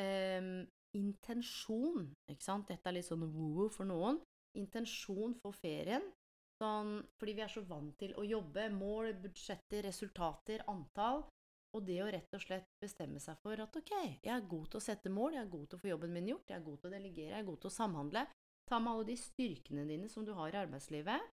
um, 0.00 0.64
intensjon 0.94 2.10
ikke 2.30 2.44
sant? 2.44 2.68
Dette 2.68 2.90
er 2.90 2.98
litt 2.98 3.08
sånn 3.08 3.26
woo 3.34 3.70
for 3.72 3.88
noen. 3.88 4.20
Intensjon 4.58 5.34
for 5.42 5.56
ferien 5.56 6.04
Sånn, 6.62 7.00
fordi 7.18 7.32
vi 7.34 7.42
er 7.42 7.50
så 7.50 7.64
vant 7.66 7.96
til 7.98 8.12
å 8.18 8.24
jobbe. 8.26 8.68
Mål, 8.74 9.14
budsjetter, 9.24 9.82
resultater, 9.88 10.62
antall. 10.70 11.24
Og 11.74 11.82
det 11.82 11.98
å 12.04 12.10
rett 12.14 12.36
og 12.36 12.42
slett 12.42 12.68
bestemme 12.78 13.18
seg 13.18 13.40
for 13.42 13.58
at 13.58 13.76
ok, 13.80 13.94
jeg 14.22 14.30
er 14.30 14.44
god 14.46 14.68
til 14.70 14.78
å 14.78 14.84
sette 14.84 15.10
mål, 15.10 15.34
jeg 15.34 15.42
er 15.42 15.50
god 15.50 15.64
til 15.66 15.78
å 15.78 15.82
få 15.82 15.88
jobben 15.90 16.12
min 16.14 16.28
gjort, 16.30 16.52
jeg 16.52 16.60
er 16.60 16.66
god 16.68 16.76
til 16.78 16.86
å 16.86 16.92
delegere, 16.92 17.32
jeg 17.32 17.40
er 17.40 17.48
god 17.48 17.58
til 17.64 17.70
å 17.70 17.74
samhandle. 17.74 18.22
Ta 18.70 18.78
med 18.78 18.92
alle 18.92 19.08
de 19.08 19.16
styrkene 19.18 19.86
dine 19.88 20.10
som 20.12 20.22
du 20.24 20.30
har 20.38 20.54
i 20.54 20.60
arbeidslivet, 20.60 21.32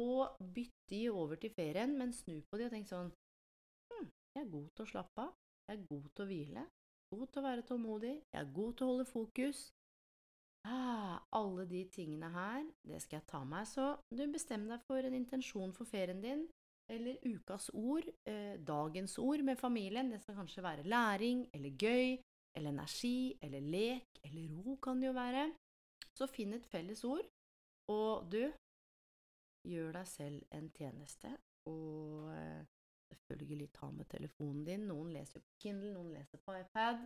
og 0.00 0.40
bytt 0.56 0.78
de 0.88 1.02
over 1.12 1.36
til 1.42 1.52
ferien, 1.52 1.92
men 1.98 2.16
snu 2.16 2.38
på 2.48 2.56
de 2.56 2.70
og 2.70 2.72
tenk 2.72 2.88
sånn 2.88 3.12
hm, 3.92 4.08
jeg 4.32 4.46
er 4.46 4.50
god 4.54 4.72
til 4.72 4.86
å 4.86 4.90
slappe 4.94 5.26
av, 5.26 5.36
jeg 5.68 5.78
er 5.78 5.86
god 5.88 6.08
til 6.10 6.24
å 6.24 6.30
hvile, 6.30 6.66
god 7.12 7.26
til 7.26 7.40
å 7.40 7.46
være 7.46 7.66
tålmodig, 7.68 8.16
jeg 8.32 8.40
er 8.40 8.52
god 8.58 8.74
til 8.76 8.86
å 8.86 8.92
holde 8.92 9.08
fokus, 9.08 9.62
Ah, 10.64 11.18
alle 11.34 11.64
de 11.66 11.84
tingene 11.90 12.28
her, 12.30 12.66
det 12.86 13.00
skal 13.02 13.18
jeg 13.18 13.26
ta 13.26 13.42
meg. 13.44 13.66
Så 13.66 13.96
du 14.14 14.22
bestemmer 14.30 14.76
deg 14.76 14.84
for 14.86 15.02
en 15.02 15.16
intensjon 15.18 15.72
for 15.74 15.88
ferien 15.90 16.20
din, 16.22 16.44
eller 16.92 17.18
ukas 17.26 17.70
ord, 17.74 18.06
eh, 18.26 18.58
dagens 18.58 19.18
ord 19.18 19.42
med 19.42 19.58
familien. 19.58 20.10
Det 20.10 20.20
skal 20.22 20.38
kanskje 20.38 20.62
være 20.62 20.86
læring, 20.86 21.48
eller 21.54 21.70
gøy, 21.70 22.18
eller 22.54 22.70
energi, 22.70 23.38
eller 23.42 23.60
lek, 23.60 24.20
eller 24.24 24.62
ro 24.64 24.76
kan 24.76 25.00
det 25.00 25.08
jo 25.08 25.12
være. 25.12 25.52
Så 26.14 26.28
finn 26.30 26.54
et 26.54 26.66
felles 26.66 27.04
ord, 27.04 27.26
og 27.90 28.30
du, 28.30 28.52
gjør 29.66 29.92
deg 29.92 30.06
selv 30.06 30.42
en 30.52 30.70
tjeneste, 30.70 31.30
og 31.70 32.30
eh, 32.34 32.62
selvfølgelig 33.20 33.70
ta 33.76 33.90
med 33.94 34.08
telefonen 34.10 34.64
din. 34.66 34.86
Noen 34.90 35.12
leser 35.14 35.42
på 35.42 35.58
Kindle, 35.62 35.92
noen 35.94 36.12
leser 36.16 36.40
på 36.42 36.54
iPad. 36.58 37.04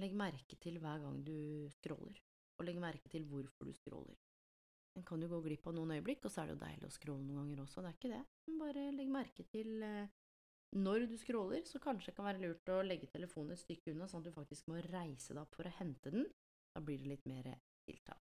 Legg 0.00 0.14
merke 0.18 0.58
til 0.60 0.80
hver 0.82 1.02
gang 1.04 1.20
du 1.26 1.36
scroller 1.76 2.18
og 2.58 2.66
legg 2.68 2.78
merke 2.82 3.10
til 3.10 3.26
hvorfor 3.28 3.68
du 3.68 3.74
scroller. 3.74 4.18
En 4.94 5.06
kan 5.06 5.22
jo 5.22 5.30
gå 5.30 5.40
glipp 5.42 5.66
av 5.66 5.74
noen 5.74 5.96
øyeblikk, 5.96 6.26
og 6.26 6.30
så 6.30 6.42
er 6.42 6.50
det 6.50 6.54
jo 6.54 6.60
deilig 6.60 6.86
å 6.86 6.94
scrolle 6.94 7.26
noen 7.26 7.40
ganger 7.40 7.64
også, 7.64 7.82
det 7.82 7.90
er 7.90 7.96
ikke 7.98 8.12
det. 8.12 8.20
Men 8.46 8.60
bare 8.60 8.84
legg 8.94 9.10
merke 9.10 9.46
til 9.50 9.82
eh, 9.82 10.12
når 10.78 11.08
du 11.10 11.16
scroller, 11.18 11.64
så 11.66 11.80
kanskje 11.82 12.12
det 12.12 12.16
kan 12.18 12.28
være 12.28 12.42
lurt 12.44 12.70
å 12.70 12.80
legge 12.86 13.10
telefonen 13.10 13.56
et 13.56 13.62
stykke 13.62 13.94
unna, 13.94 14.06
sånn 14.10 14.22
at 14.22 14.30
du 14.30 14.36
faktisk 14.36 14.70
må 14.70 14.78
reise 14.86 15.34
deg 15.34 15.42
opp 15.42 15.58
for 15.58 15.66
å 15.66 15.74
hente 15.80 16.14
den. 16.14 16.28
Da 16.74 16.82
blir 16.82 17.02
det 17.02 17.10
litt 17.10 17.26
mer 17.30 17.50
tiltak. 17.86 18.22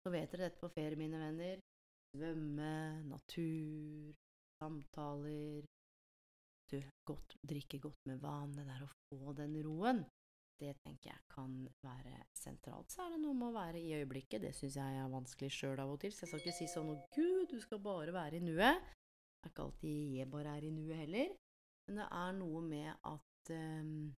Så 0.00 0.12
vet 0.12 0.32
dere 0.32 0.48
dette 0.48 0.60
på 0.60 0.70
ferie, 0.72 0.96
mine 0.96 1.20
venner. 1.20 1.60
Svømme, 2.10 2.72
natur, 3.06 4.14
samtaler 4.60 5.66
Du, 6.70 6.78
godt, 7.08 7.34
drikke 7.42 7.80
godt 7.82 8.04
med 8.06 8.20
vann, 8.22 8.52
det 8.54 8.68
der 8.68 8.84
å 8.86 8.92
få 9.08 9.32
den 9.34 9.56
roen 9.66 10.04
det 10.60 10.74
tenker 10.84 11.14
jeg 11.14 11.22
kan 11.32 11.52
være 11.84 12.16
sentralt. 12.36 12.92
Så 12.92 13.04
er 13.04 13.14
det 13.14 13.20
noe 13.22 13.36
med 13.36 13.48
å 13.48 13.56
være 13.56 13.80
i 13.80 13.94
øyeblikket. 13.96 14.42
Det 14.44 14.52
syns 14.56 14.76
jeg 14.76 14.98
er 15.00 15.12
vanskelig 15.12 15.50
sjøl 15.56 15.80
av 15.80 15.92
og 15.94 16.00
til. 16.02 16.12
Så 16.12 16.26
jeg 16.26 16.30
skal 16.30 16.42
ikke 16.42 16.56
si 16.58 16.68
sånn 16.68 16.90
'Å, 16.92 16.96
gud, 17.16 17.44
du 17.52 17.60
skal 17.64 17.80
bare 17.80 18.12
være 18.12 18.36
i 18.36 18.44
nuet'. 18.44 18.90
Det 19.40 19.48
er 19.48 19.52
ikke 19.54 19.66
alltid 19.66 20.16
jeg 20.18 20.30
bare 20.30 20.56
er 20.56 20.64
i 20.64 20.74
nuet 20.76 21.00
heller. 21.00 21.36
Men 21.86 22.02
det 22.02 22.08
er 22.22 22.32
noe 22.36 22.60
med 22.60 22.90
at 23.14 23.54
um, 23.56 24.14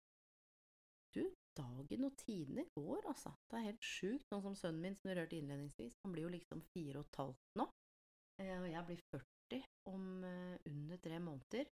Du, 1.12 1.24
dagen 1.58 2.04
og 2.06 2.16
tidene 2.16 2.64
går, 2.78 3.02
altså. 3.10 3.32
Det 3.50 3.58
er 3.58 3.68
helt 3.72 3.82
sjukt. 3.82 4.24
Sånn 4.30 4.42
som 4.42 4.54
sønnen 4.54 4.80
min, 4.80 4.94
som 4.94 5.10
du 5.10 5.16
rørte 5.18 5.36
innledningsvis. 5.36 5.98
Han 6.04 6.12
blir 6.14 6.28
jo 6.28 6.34
liksom 6.36 6.62
fire 6.70 7.02
og 7.02 7.08
et 7.08 7.18
halvt 7.18 7.58
nå. 7.58 7.66
Eh, 8.38 8.56
og 8.62 8.68
jeg 8.70 8.84
blir 8.86 9.00
40 9.10 9.39
om 9.90 10.24
uh, 10.24 10.56
under 10.66 11.00
tre 11.02 11.18
måneder. 11.22 11.70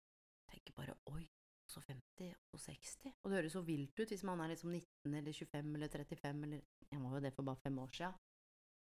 Tenker 0.51 0.75
bare 0.77 0.95
'oi, 1.11 1.25
så 1.67 1.81
50, 1.81 2.35
og 2.53 2.59
så 2.59 2.71
60. 2.71 3.15
Og 3.23 3.29
det 3.29 3.39
høres 3.39 3.55
så 3.57 3.63
vilt 3.65 3.99
ut 3.99 4.13
hvis 4.13 4.23
man 4.27 4.41
er 4.41 4.53
liksom 4.53 4.71
19 4.71 5.17
eller 5.19 5.33
25 5.33 5.75
eller 5.75 5.87
35 5.87 6.43
eller 6.43 6.61
Jeg 6.91 7.01
var 7.01 7.15
jo 7.15 7.23
det 7.25 7.33
for 7.33 7.43
bare 7.43 7.63
fem 7.63 7.79
år 7.79 7.91
siden. 7.91 8.13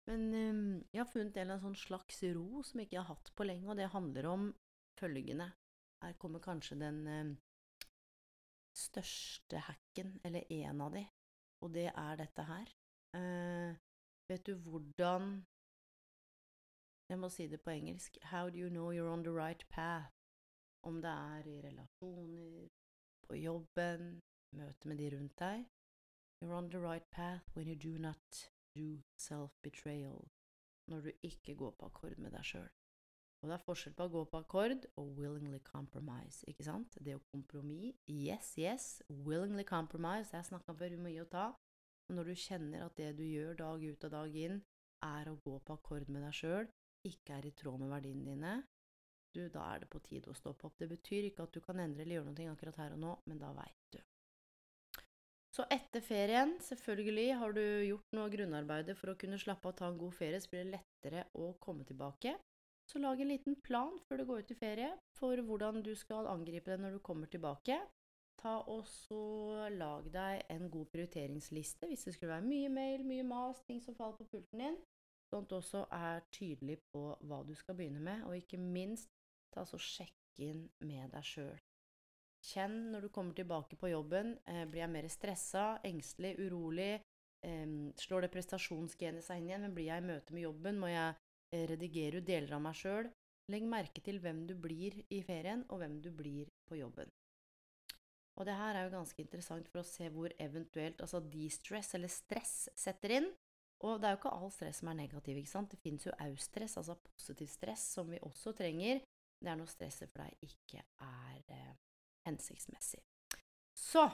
Men 0.08 0.22
eh, 0.34 0.84
jeg 0.94 1.02
har 1.02 1.10
funnet 1.10 1.36
en 1.36 1.58
sånn 1.60 1.76
slags 1.76 2.22
ro 2.36 2.62
som 2.64 2.80
ikke 2.80 2.96
jeg 2.96 3.02
har 3.02 3.16
hatt 3.16 3.32
på 3.36 3.44
lenge, 3.44 3.68
og 3.68 3.76
det 3.76 3.90
handler 3.92 4.28
om 4.30 4.46
følgende. 4.96 5.50
Her 6.00 6.14
kommer 6.22 6.40
kanskje 6.40 6.78
den 6.80 7.00
eh, 7.10 7.34
største 8.78 9.60
hacken, 9.66 10.14
eller 10.24 10.46
en 10.54 10.80
av 10.86 10.94
de, 10.94 11.04
og 11.64 11.74
det 11.74 11.88
er 11.90 12.20
dette 12.20 12.46
her. 12.46 12.72
Uh, 13.16 13.72
vet 14.28 14.44
du 14.44 14.52
hvordan 14.60 15.38
Jeg 17.08 17.18
må 17.18 17.28
si 17.32 17.46
det 17.48 17.60
på 17.64 17.70
engelsk. 17.70 18.18
How 18.22 18.50
do 18.50 18.58
you 18.58 18.68
know 18.68 18.92
you're 18.92 19.12
on 19.12 19.22
the 19.24 19.32
right 19.32 19.64
path? 19.68 20.12
Om 20.82 21.02
det 21.02 21.10
er 21.10 21.46
i 21.46 21.60
relasjoner, 21.64 22.68
på 23.28 23.34
jobben, 23.34 24.20
møte 24.52 24.88
med 24.88 24.98
de 24.98 25.16
rundt 25.16 25.38
deg. 25.38 25.64
You're 26.42 26.56
on 26.56 26.70
the 26.70 26.80
right 26.80 27.10
path 27.10 27.56
when 27.56 27.68
you 27.68 27.76
do 27.76 27.98
not 27.98 28.50
do 28.76 29.00
self-betrayal. 29.16 30.28
Når 30.86 31.00
du 31.00 31.10
ikke 31.22 31.54
går 31.54 31.70
på 31.70 31.86
akkord 31.86 32.18
med 32.18 32.30
deg 32.30 32.44
sjøl. 32.44 32.68
Og 33.40 33.48
det 33.48 33.54
er 33.56 33.64
forskjell 33.64 33.94
på 33.94 34.04
å 34.04 34.12
gå 34.12 34.24
på 34.28 34.38
akkord 34.42 34.86
og 35.00 35.12
willingly 35.16 35.60
compromise, 35.64 36.44
ikke 36.50 36.64
sant? 36.66 36.98
Det 37.00 37.14
å 37.16 37.24
kompromiss, 37.32 37.96
yes, 38.10 38.52
yes, 38.58 39.02
willingly 39.08 39.64
compromise, 39.64 40.34
jeg 40.36 40.44
snakka 40.44 40.74
før, 40.74 40.92
vi 40.92 41.02
må 41.02 41.12
gi 41.14 41.22
og 41.22 41.30
ta. 41.32 41.46
Og 42.08 42.16
når 42.18 42.32
du 42.32 42.34
kjenner 42.34 42.84
at 42.84 42.96
det 43.00 43.12
du 43.16 43.24
gjør 43.24 43.56
dag 43.62 43.84
ut 43.84 44.04
og 44.04 44.10
dag 44.10 44.36
inn, 44.42 44.60
er 45.06 45.30
å 45.30 45.38
gå 45.44 45.58
på 45.64 45.76
akkord 45.78 46.10
med 46.10 46.26
deg 46.26 46.34
sjøl, 46.34 46.68
ikke 47.06 47.38
er 47.38 47.48
i 47.48 47.54
tråd 47.56 47.78
med 47.82 47.92
verdiene 47.92 48.26
dine, 48.26 48.56
du, 49.34 49.42
da 49.52 49.64
er 49.74 49.82
det 49.82 49.90
på 49.92 50.00
tide 50.02 50.32
å 50.32 50.36
stoppe 50.36 50.66
opp. 50.66 50.78
Det 50.80 50.88
betyr 50.90 51.28
ikke 51.28 51.44
at 51.44 51.54
du 51.54 51.60
kan 51.62 51.80
endre 51.82 52.02
eller 52.02 52.18
gjøre 52.18 52.32
noe 52.32 52.54
akkurat 52.54 52.80
her 52.80 52.94
og 52.96 53.02
nå, 53.02 53.16
men 53.28 53.40
da 53.40 53.52
veit 53.56 53.92
du. 53.94 54.00
Så 55.54 55.64
etter 55.74 56.04
ferien, 56.04 56.54
selvfølgelig, 56.62 57.28
har 57.40 57.54
du 57.56 57.62
gjort 57.88 58.16
noe 58.16 58.30
grunnarbeid 58.32 58.92
for 58.98 59.12
å 59.12 59.18
kunne 59.18 59.40
slappe 59.40 59.66
av 59.66 59.74
og 59.74 59.78
ta 59.80 59.88
en 59.90 60.00
god 60.00 60.14
ferie, 60.14 60.40
så 60.40 60.52
blir 60.52 60.66
det 60.66 60.76
lettere 60.76 61.24
å 61.40 61.52
komme 61.62 61.86
tilbake. 61.88 62.34
Så 62.88 63.00
lag 63.02 63.20
en 63.20 63.28
liten 63.28 63.56
plan 63.60 63.96
før 64.06 64.20
du 64.20 64.26
går 64.28 64.44
ut 64.44 64.52
i 64.54 64.56
ferie 64.56 64.90
for 65.18 65.40
hvordan 65.44 65.82
du 65.84 65.90
skal 65.98 66.28
angripe 66.30 66.70
det 66.72 66.80
når 66.80 66.96
du 66.96 67.00
kommer 67.04 67.28
tilbake. 67.28 67.80
Ta 68.38 68.54
også 68.70 69.18
Lag 69.74 70.06
deg 70.14 70.44
en 70.54 70.68
god 70.70 70.86
prioriteringsliste 70.92 71.88
hvis 71.90 72.06
det 72.06 72.14
skulle 72.14 72.36
være 72.36 72.46
mye 72.46 72.70
mail, 72.72 73.02
mye 73.04 73.26
mas, 73.26 73.60
ting 73.66 73.82
som 73.82 73.96
faller 73.98 74.16
på 74.20 74.28
pulten 74.30 74.62
din, 74.62 74.78
sånn 75.28 75.44
at 75.44 75.50
du 75.50 75.56
også 75.58 75.84
er 75.92 76.24
tydelig 76.34 76.78
på 76.92 77.02
hva 77.28 77.42
du 77.46 77.54
skal 77.58 77.76
begynne 77.78 78.02
med, 78.04 78.24
og 78.26 78.36
ikke 78.38 78.60
minst 78.60 79.10
ta 79.54 79.64
så 79.68 79.80
sjekk 79.80 80.42
inn 80.44 80.66
med 80.84 81.12
deg 81.12 81.26
sjøl. 81.26 81.58
Kjenn 82.48 82.76
når 82.92 83.06
du 83.06 83.12
kommer 83.12 83.34
tilbake 83.34 83.76
på 83.76 83.90
jobben. 83.90 84.36
Eh, 84.46 84.64
blir 84.70 84.84
jeg 84.84 84.94
mer 84.94 85.08
stressa, 85.10 85.64
engstelig, 85.86 86.36
urolig? 86.38 87.00
Eh, 87.44 87.66
slår 87.98 88.26
det 88.26 88.34
prestasjonsgenet 88.34 89.26
seg 89.26 89.40
inn 89.40 89.50
igjen? 89.50 89.66
Men 89.66 89.74
blir 89.74 89.90
jeg 89.90 90.04
i 90.04 90.08
møte 90.12 90.36
med 90.36 90.46
jobben? 90.46 90.78
Må 90.78 90.92
jeg 90.92 91.16
eh, 91.52 91.64
redigere 91.72 92.22
ut 92.22 92.28
deler 92.28 92.54
av 92.56 92.62
meg 92.64 92.78
sjøl? 92.78 93.10
Legg 93.48 93.64
merke 93.64 94.04
til 94.04 94.20
hvem 94.22 94.44
du 94.46 94.54
blir 94.60 95.00
i 95.08 95.22
ferien, 95.24 95.64
og 95.72 95.80
hvem 95.82 95.98
du 96.04 96.10
blir 96.14 96.52
på 96.68 96.78
jobben. 96.78 97.10
Og 98.38 98.46
det 98.46 98.54
her 98.54 98.76
er 98.76 98.86
jo 98.86 98.94
ganske 98.94 99.22
interessant 99.24 99.66
for 99.72 99.82
å 99.82 99.88
se 99.88 100.06
hvor 100.14 100.30
eventuelt 100.38 101.00
altså 101.02 101.18
de-stress, 101.24 101.94
eller 101.98 102.12
stress, 102.12 102.68
setter 102.78 103.16
inn. 103.16 103.30
Og 103.86 104.00
det 104.00 104.08
er 104.08 104.14
jo 104.14 104.18
ikke 104.18 104.34
all 104.34 104.50
stress 104.50 104.80
som 104.80 104.90
er 104.90 104.98
negativ, 104.98 105.38
ikke 105.38 105.52
sant. 105.52 105.70
Det 105.70 105.78
fins 105.78 106.06
jo 106.08 106.14
au-stress, 106.24 106.78
altså 106.80 106.96
positiv 106.98 107.50
stress, 107.52 107.84
som 107.94 108.10
vi 108.10 108.18
også 108.26 108.52
trenger. 108.58 109.04
Det 109.38 109.52
er 109.52 109.58
når 109.58 109.70
stresset 109.70 110.10
for 110.10 110.24
deg 110.24 110.48
ikke 110.48 110.82
er 110.82 111.52
eh, 111.54 111.76
hensiktsmessig. 112.26 113.04
Så 113.78 114.08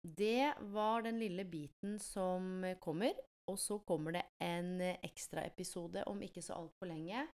det 0.00 0.54
var 0.72 1.04
den 1.04 1.20
lille 1.20 1.44
biten 1.44 1.98
som 2.00 2.64
kommer. 2.80 3.12
Og 3.50 3.58
så 3.58 3.80
kommer 3.84 4.14
det 4.14 4.22
en 4.40 4.78
ekstraepisode 4.80 6.04
om 6.08 6.20
ikke 6.22 6.42
så 6.44 6.56
altfor 6.56 6.88
lenge 6.88 7.26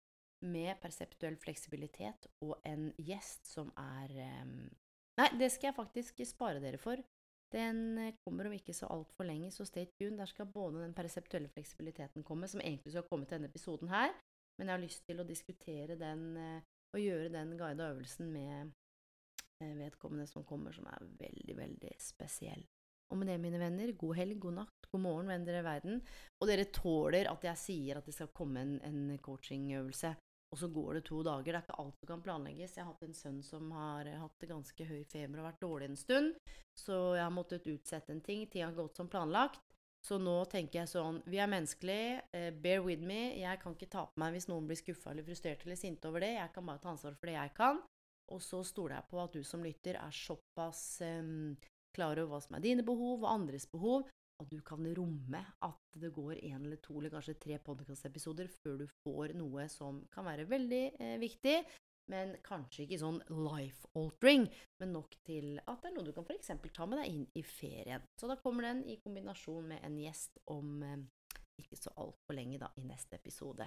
med 0.47 0.78
perseptuell 0.83 1.37
fleksibilitet 1.40 2.28
og 2.45 2.59
en 2.69 2.88
gjest 3.00 3.49
som 3.49 3.71
er 3.81 4.19
eh, 4.26 4.50
Nei, 5.16 5.31
det 5.40 5.49
skal 5.49 5.71
jeg 5.71 5.78
faktisk 5.78 6.19
spare 6.28 6.61
dere 6.61 6.76
for. 6.76 7.00
Den 7.55 8.15
kommer 8.25 8.49
om 8.49 8.54
ikke 8.56 8.75
så 8.75 8.89
altfor 8.91 9.28
lenge, 9.28 9.52
så 9.54 9.65
stay 9.69 9.87
tuned. 9.95 10.19
Der 10.19 10.30
skal 10.30 10.49
både 10.50 10.82
den 10.82 10.95
perseptuelle 10.95 11.50
fleksibiliteten 11.52 12.25
komme, 12.26 12.49
som 12.50 12.61
egentlig 12.61 12.93
skal 12.93 13.06
komme 13.06 13.26
til 13.26 13.39
denne 13.39 13.50
episoden 13.52 13.93
her, 13.93 14.15
men 14.59 14.69
jeg 14.69 14.75
har 14.75 14.82
lyst 14.82 15.04
til 15.06 15.21
å 15.21 15.28
diskutere 15.28 15.99
den 16.00 16.25
eh, 16.41 16.65
og 16.97 17.02
gjøre 17.02 17.32
den 17.35 17.52
guida 17.61 17.91
øvelsen 17.93 18.30
med 18.32 18.73
eh, 19.63 19.75
vedkommende 19.76 20.26
som 20.30 20.47
kommer, 20.49 20.73
som 20.73 20.89
er 20.91 21.04
veldig, 21.21 21.56
veldig 21.59 21.93
spesiell. 22.00 22.65
Og 23.13 23.21
med 23.21 23.28
det, 23.30 23.37
mine 23.39 23.61
venner, 23.63 23.93
god 23.95 24.17
helg, 24.19 24.39
god 24.43 24.56
natt, 24.56 24.89
god 24.91 25.02
morgen, 25.04 25.28
venner 25.30 25.61
i 25.61 25.65
verden. 25.67 26.00
Og 26.41 26.49
dere 26.50 26.67
tåler 26.75 27.28
at 27.30 27.45
jeg 27.47 27.61
sier 27.61 28.00
at 28.00 28.09
det 28.09 28.17
skal 28.17 28.32
komme 28.35 28.65
en, 28.65 28.78
en 28.82 29.19
coachingøvelse, 29.23 30.11
og 30.52 30.61
så 30.61 30.69
går 30.73 30.99
det 30.99 31.06
to 31.09 31.23
dager. 31.26 31.52
Det 31.52 31.59
er 31.59 31.65
ikke 31.65 31.78
alt 31.82 31.97
som 32.00 32.11
kan 32.11 32.23
planlegges. 32.25 32.76
Jeg 32.76 32.85
har 32.85 32.93
hatt 32.93 33.06
en 33.06 33.17
sønn 33.17 33.41
som 33.45 33.71
har 33.75 34.09
hatt 34.23 34.47
ganske 34.49 34.87
høy 34.89 35.02
feber 35.11 35.43
og 35.43 35.49
vært 35.49 35.65
dårlig 35.65 35.89
en 35.91 35.99
stund, 36.00 36.37
så 36.78 36.99
jeg 37.17 37.25
har 37.25 37.35
måttet 37.35 37.67
utsette 37.73 38.15
en 38.15 38.23
ting. 38.25 38.47
Ting 38.50 38.65
har 38.65 38.76
gått 38.76 38.97
som 38.99 39.11
planlagt. 39.11 39.63
Så 40.06 40.21
nå 40.23 40.35
tenker 40.47 40.82
jeg 40.82 40.91
sånn 40.93 41.17
Vi 41.26 41.41
er 41.43 41.50
menneskelige. 41.50 42.21
Uh, 42.30 42.50
bear 42.63 42.85
with 42.85 43.02
me. 43.02 43.35
Jeg 43.41 43.59
kan 43.63 43.75
ikke 43.75 43.91
ta 43.91 44.04
på 44.06 44.23
meg 44.23 44.37
hvis 44.37 44.47
noen 44.50 44.69
blir 44.69 44.78
skuffa 44.78 45.11
eller 45.11 45.26
frustrert 45.26 45.65
eller 45.67 45.78
sinte 45.80 46.11
over 46.11 46.23
det. 46.23 46.37
Jeg 46.37 46.52
kan 46.54 46.69
bare 46.69 46.82
ta 46.82 46.93
ansvar 46.93 47.17
for 47.17 47.30
det 47.30 47.39
jeg 47.39 47.54
kan. 47.56 47.80
Og 48.35 48.43
så 48.43 48.61
stoler 48.67 48.99
jeg 48.99 49.11
på 49.11 49.23
at 49.23 49.35
du 49.35 49.43
som 49.47 49.65
lytter 49.65 49.99
er 49.99 50.15
såpass 50.15 51.00
um, 51.02 51.56
klar 51.97 52.19
over 52.21 52.37
hva 52.37 52.41
som 52.45 52.59
er 52.59 52.65
dine 52.65 52.85
behov 52.87 53.25
og 53.25 53.30
andres 53.30 53.67
behov, 53.71 54.06
at 54.43 54.51
du 54.53 54.61
kan 54.67 54.85
romme 54.97 55.41
at 55.65 55.99
det 56.01 56.13
går 56.15 56.41
én 56.43 56.61
eller 56.61 56.81
to 56.85 56.99
eller 56.99 57.13
kanskje 57.15 57.39
tre 57.41 57.59
podkastepisoder 57.65 58.51
før 58.53 58.83
du 58.83 58.87
får 59.03 59.35
noe 59.39 59.67
som 59.73 60.03
kan 60.13 60.27
være 60.29 60.47
veldig 60.51 60.83
eh, 61.01 61.17
viktig, 61.23 61.57
men 62.13 62.37
kanskje 62.47 62.85
ikke 62.85 63.01
sånn 63.01 63.19
life-altering, 63.33 64.47
men 64.81 64.93
nok 64.95 65.17
til 65.27 65.57
at 65.65 65.81
det 65.83 65.91
er 65.91 65.97
noe 65.97 66.07
du 66.07 66.13
kan 66.15 66.29
f.eks. 66.29 66.53
ta 66.77 66.87
med 66.87 67.03
deg 67.03 67.15
inn 67.15 67.25
i 67.35 67.43
ferien. 67.47 68.05
Så 68.21 68.31
da 68.31 68.39
kommer 68.43 68.69
den 68.69 68.85
i 68.87 68.99
kombinasjon 69.03 69.67
med 69.73 69.83
en 69.87 69.99
gjest 70.05 70.39
om 70.53 70.77
eh, 70.87 71.03
ikke 71.63 71.81
så 71.81 71.95
altfor 71.97 72.37
lenge, 72.37 72.61
da, 72.63 72.71
i 72.77 72.87
neste 72.87 73.19
episode. 73.19 73.67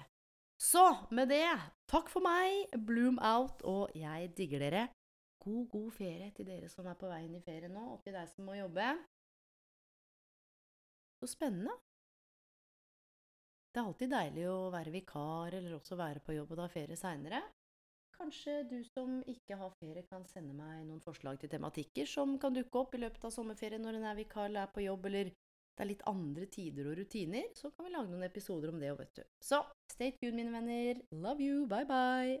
Så 0.60 0.84
med 1.16 1.30
det, 1.32 1.46
takk 1.88 2.10
for 2.12 2.24
meg, 2.24 2.68
bloom 2.86 3.18
out, 3.24 3.64
og 3.64 3.94
jeg 3.96 4.32
digger 4.36 4.64
dere. 4.66 4.88
God, 5.40 5.70
god 5.72 5.92
ferie 5.96 6.28
til 6.36 6.50
dere 6.50 6.68
som 6.68 6.88
er 6.88 6.98
på 7.00 7.08
vei 7.08 7.22
inn 7.24 7.38
i 7.38 7.44
ferie 7.44 7.70
nå, 7.72 7.80
og 7.94 8.02
til 8.04 8.12
deg 8.16 8.28
som 8.28 8.44
må 8.48 8.58
jobbe. 8.58 8.92
Så 11.20 11.28
spennende. 11.28 11.76
Det 13.70 13.78
er 13.78 13.86
alltid 13.86 14.10
deilig 14.10 14.46
å 14.50 14.70
være 14.72 14.92
vikar, 14.94 15.54
eller 15.54 15.76
også 15.76 15.98
være 16.00 16.22
på 16.24 16.34
jobb 16.34 16.54
og 16.56 16.62
ta 16.62 16.68
ferie 16.72 16.96
seinere. 16.98 17.42
Kanskje 18.16 18.56
du 18.68 18.80
som 18.84 19.20
ikke 19.30 19.56
har 19.60 19.70
ferie, 19.78 20.02
kan 20.08 20.26
sende 20.28 20.56
meg 20.56 20.82
noen 20.88 21.00
forslag 21.04 21.38
til 21.40 21.52
tematikker 21.52 22.08
som 22.08 22.34
kan 22.40 22.56
dukke 22.56 22.82
opp 22.82 22.96
i 22.96 23.00
løpet 23.04 23.24
av 23.24 23.32
sommerferien 23.36 23.80
når 23.84 24.00
en 24.00 24.08
er 24.10 24.18
vikar 24.18 24.48
eller 24.48 24.66
er 24.66 24.74
på 24.74 24.84
jobb, 24.84 25.06
eller 25.08 25.30
det 25.30 25.84
er 25.86 25.88
litt 25.94 26.06
andre 26.10 26.48
tider 26.52 26.90
og 26.90 26.98
rutiner, 26.98 27.46
så 27.56 27.70
kan 27.70 27.86
vi 27.86 27.94
lage 27.94 28.10
noen 28.10 28.26
episoder 28.26 28.72
om 28.72 28.80
det 28.80 28.90
òg, 28.92 29.00
vet 29.04 29.22
du. 29.22 29.28
Så 29.40 29.62
stay 29.92 30.12
tuned, 30.18 30.36
mine 30.36 30.52
venner. 30.52 31.00
Love 31.12 31.40
you. 31.40 31.66
Bye, 31.70 31.86
bye. 31.88 32.40